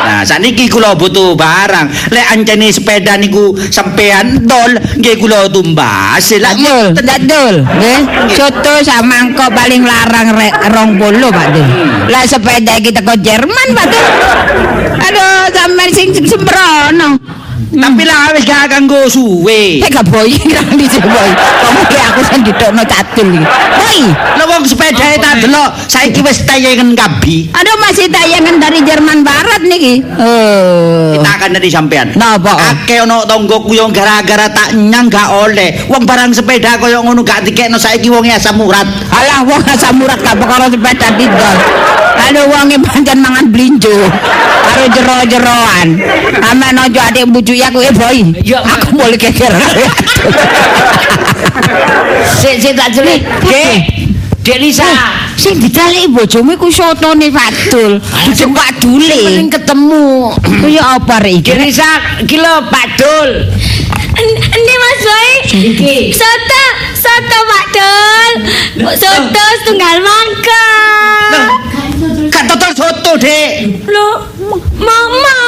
[0.03, 2.11] Nah, saniki kula butuh barang.
[2.11, 6.27] Lek ancene sepeda niku sampean dol, nggih kula tumbas.
[6.43, 8.01] Lah Dul, boten- Dul, nggih.
[8.35, 11.69] Soto samangko paling larang rek 20, Pak Dul.
[12.11, 14.07] Lah sepeda kita ke Jerman, Pak Dul.
[14.99, 17.11] Aduh, sampean sing sembrono.
[17.73, 19.81] Tapi lah wis gak kanggo suwe.
[19.81, 21.31] Eh gak boy, kira di boy.
[21.33, 23.41] Kamu kayak aku sing didokno catul iki.
[23.81, 27.49] Boy, Lho wong sepeda tak delok saiki wis tayangan kabi.
[27.57, 30.05] aduh masih tayangan dari Jerman Barat niki.
[30.21, 31.25] Oh.
[31.25, 32.13] Tak akan dari sampean.
[32.13, 32.53] Napa?
[32.77, 35.89] Akeh ono tonggoku yang gara-gara tak nyang gak oleh.
[35.89, 38.85] Wong barang sepeda kaya ngono gak dikekno saiki wong asam urat.
[39.09, 41.57] Alah wong asam urat gak perkara sepeda didol.
[42.29, 43.97] Aduh wonge pancen mangan blinjo.
[44.63, 45.89] Karo jero-jeroan.
[46.53, 48.19] Aman ojo adik bujuk aku eh boy.
[48.43, 49.53] Aku boleh keker.
[52.41, 53.23] Sik sik tak jelik.
[53.47, 53.79] Dek.
[54.43, 54.87] Dek Lisa.
[55.39, 57.99] Sing dicaleki bojomu iku sotone Fatul.
[57.99, 59.55] Bujuk Pak Mending Dule.
[59.55, 60.07] ketemu.
[60.39, 61.53] Kuwi apa rek iki?
[61.57, 61.91] Lisa,
[62.23, 63.31] iki lho Pak Dul.
[64.23, 65.31] Ini Mas Boy.
[66.13, 68.33] Soto, soto Pak Dul.
[68.95, 70.67] Soto setunggal mangka.
[72.33, 73.85] Gak total soto, Dek.
[73.85, 74.25] Loh,
[74.81, 75.39] mama,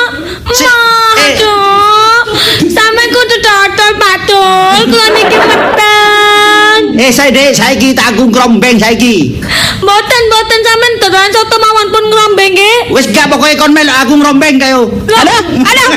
[0.52, 0.76] Si- ma,
[1.16, 1.32] eh.
[1.32, 2.20] aduh.
[2.68, 4.92] Sampe kudu dodol Pak Dul.
[4.92, 6.80] Kula niki meteng.
[7.00, 9.40] Eh, saya Dek, saiki tak aku ngrombeng saiki.
[9.80, 12.76] Mboten, mboten sampean dodolan soto mawon pun ngrombeng nggih.
[12.92, 14.84] Wis gak pokoke kon melok aku ngrombeng kayo.
[14.92, 15.88] Aduh, aduh.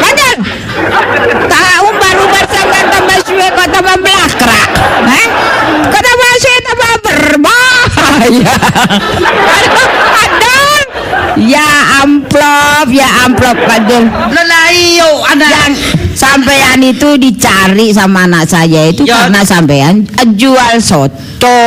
[0.00, 0.34] Bandel.
[1.52, 4.68] Tak umbar-umbar sampean tambah suwe kok tambah melakrak.
[5.04, 5.26] Hah?
[5.92, 6.92] Kok tambah suwe tambah
[8.22, 8.54] berbahaya.
[9.62, 10.61] Aduh, aduh.
[11.32, 11.64] Ya
[12.04, 14.04] amplop, ya amplop Padul.
[14.06, 15.48] Lah lah iyo anak.
[15.48, 15.72] Yang
[16.12, 19.26] sampean itu dicari sama anak saya itu Ya.
[19.26, 20.04] karena sampean
[20.36, 21.58] jual soto.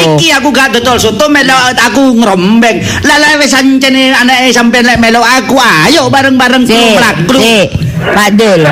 [0.00, 2.78] Iki aku gak dodol soto melok aku ngrombeng.
[3.04, 7.36] Lah lah wis ancene anake sampean lek melok aku ayo bareng-bareng Sik, mlaku.
[7.36, 7.68] sik.
[8.00, 8.62] Pak Dul.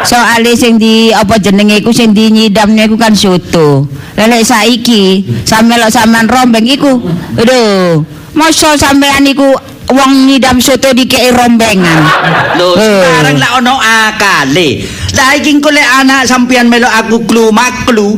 [0.00, 3.84] Soale sing di apa jenenge iku sing di nyidamne iku kan soto.
[4.16, 6.96] Lelek saiki sampe lek sampean rombeng iku.
[7.36, 8.00] Aduh,
[8.34, 9.54] mosok sampean iku
[9.90, 12.06] wong nyidam soto dikei rombengan.
[12.54, 13.02] Lho, Eh.
[13.02, 14.86] sekarang lah ono akale.
[15.10, 18.16] Lah iki lek anak sampean melok aku klu maklu.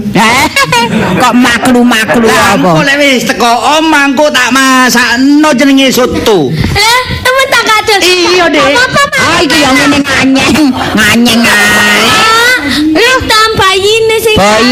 [1.16, 2.84] Kok maklu-maklu Lah engko apa?
[2.84, 3.48] lek wis teko
[3.80, 6.52] omah engko tak masakno jenenge soto.
[6.52, 8.00] Lah, temen tak kadul.
[8.04, 8.64] Iya, Dek.
[8.76, 8.90] Mas?
[9.22, 12.41] Ah, iki yang ngene nganyeng, nganyeng ae.
[12.70, 14.70] Lu tambahin sih Boy,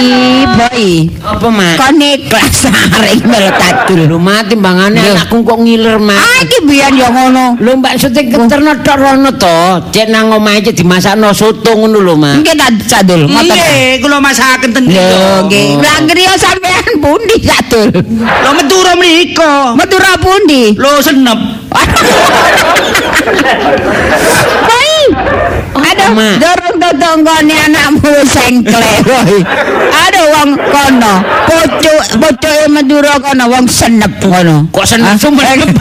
[0.57, 0.85] boy.
[1.21, 1.77] Apa, Mak?
[1.77, 4.01] Kon ikhlas arek melok adul.
[4.07, 6.17] Lho, Mak, timbangane anakku kok ngiler, Mak.
[6.17, 7.59] Ah, iki biyen ya ngono.
[7.59, 9.59] Lho, Mbak syuting keterno tok rono to.
[9.91, 12.37] Cek nang omahe cek dimasakno soto ngono lho, Mak.
[12.41, 13.51] Nggih tak sadul, ngoten.
[13.51, 15.67] Nggih, kula masaken ten Lho, nggih.
[15.77, 15.83] Oh.
[15.83, 17.91] Lah griya sampean pundi sadul?
[18.17, 19.75] Lho Madura mriko.
[19.75, 20.79] Madura pundi?
[20.79, 21.39] Lho senep.
[24.71, 25.50] Boy.
[25.71, 26.29] Aduh, Ma.
[26.39, 29.39] dorong tetanggane anakmu sengkle, boy.
[30.07, 31.15] Aduh wong kono,
[31.47, 34.67] pucuk pucuke Madura kono wong senep kono.
[34.75, 35.71] Kok seneng sumenep.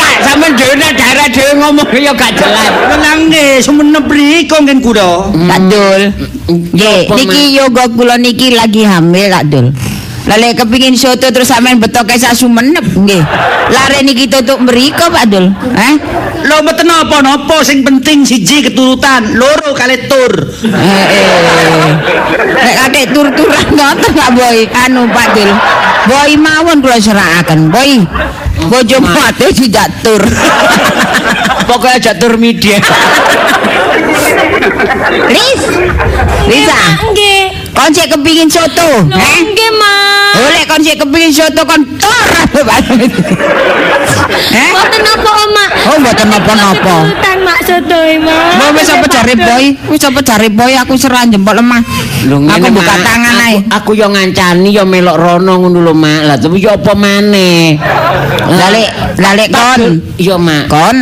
[0.00, 2.72] Kak, sampean dhewe nek daerah dhewe ngomong ya gak jelas.
[2.88, 5.28] Menang nggih, sumenep mriko ngen kula.
[5.32, 6.02] Sadul.
[6.48, 9.32] Nggih, Apa, niki yoga kula niki lagi hamil,
[10.30, 13.18] Lale kepingin soto terus sampean betoke sak sumenep nggih.
[13.74, 15.50] Lare niki tutuk mriko, Pak Dul.
[15.74, 15.94] Eh?
[16.46, 20.30] Lho mboten napa-napa, sing penting siji keturutan, loro kali tur.
[20.70, 21.90] Eh, eh.
[22.46, 25.50] Nek kadek tur-turan ngoten Pak Boy, anu Pak Dul.
[26.06, 27.98] Boy mawon kula serakaken, Boy.
[28.70, 30.22] Bojo mate tidak tur.
[31.68, 32.78] Pokoknya jatuh media.
[35.26, 35.62] Lis.
[36.46, 37.39] Lisa, Nggih.
[37.74, 40.32] Kon sik kepingin soto, Lho, nggih, Mak.
[40.40, 42.28] Oleh kon sik kepingin soto kon tur.
[44.30, 44.70] Eh?
[44.70, 45.70] Mboten napa, Mak.
[45.90, 46.96] Oh, mboten napa-napa.
[47.40, 48.60] Mak Sotoy, Mak.
[48.60, 49.64] Mau wis apa jare boy?
[49.90, 51.82] Wis apa jare boy aku serah jempol lemah.
[52.28, 53.56] Lho aku buka tangan ae.
[53.80, 56.20] Aku yo ngancani yo melok rono ngono lho, Mak.
[56.28, 57.80] Lah tapi yo apa maneh?
[58.44, 58.82] Lale
[59.18, 59.82] lale kon.
[60.20, 60.64] Yo, Mak.
[60.68, 60.98] Kon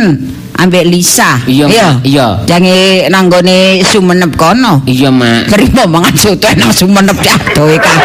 [0.59, 1.39] ambek Lisa.
[1.47, 2.03] Iya, Mak.
[2.03, 2.43] Iya.
[2.43, 4.83] Jange nanggone Sumenep kono.
[4.83, 5.47] Iya, Mak.
[5.47, 7.95] Terima mangan soto nang Sumenep cadoe ka.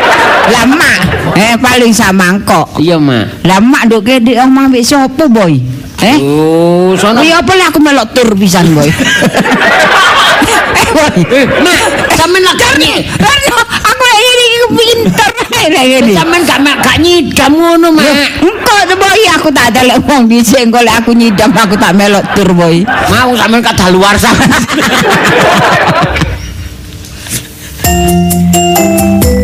[0.44, 0.92] Lama,
[1.34, 2.78] eh paling samangkok.
[2.78, 3.42] Iya, Mak.
[3.48, 5.58] Lah mak nduk kene omah mbek sapa, boy?
[6.04, 6.16] Eh?
[6.20, 8.84] Oh, sono Oh, ya apa lah aku melok tur pisan, boy.
[8.90, 8.94] eh,
[10.92, 11.16] boy.
[11.64, 11.78] Mak,
[12.14, 15.32] sampean lak aku ini pinter
[15.68, 16.12] enak ini.
[16.14, 18.04] Sampe gak mak gak nyidam ngono mak.
[18.42, 18.94] Engko to
[19.34, 22.84] aku tak delok wong dhisik engko lek aku nyidam aku tak melok tur boy.
[23.12, 24.16] Mau sampe kadaluar luar.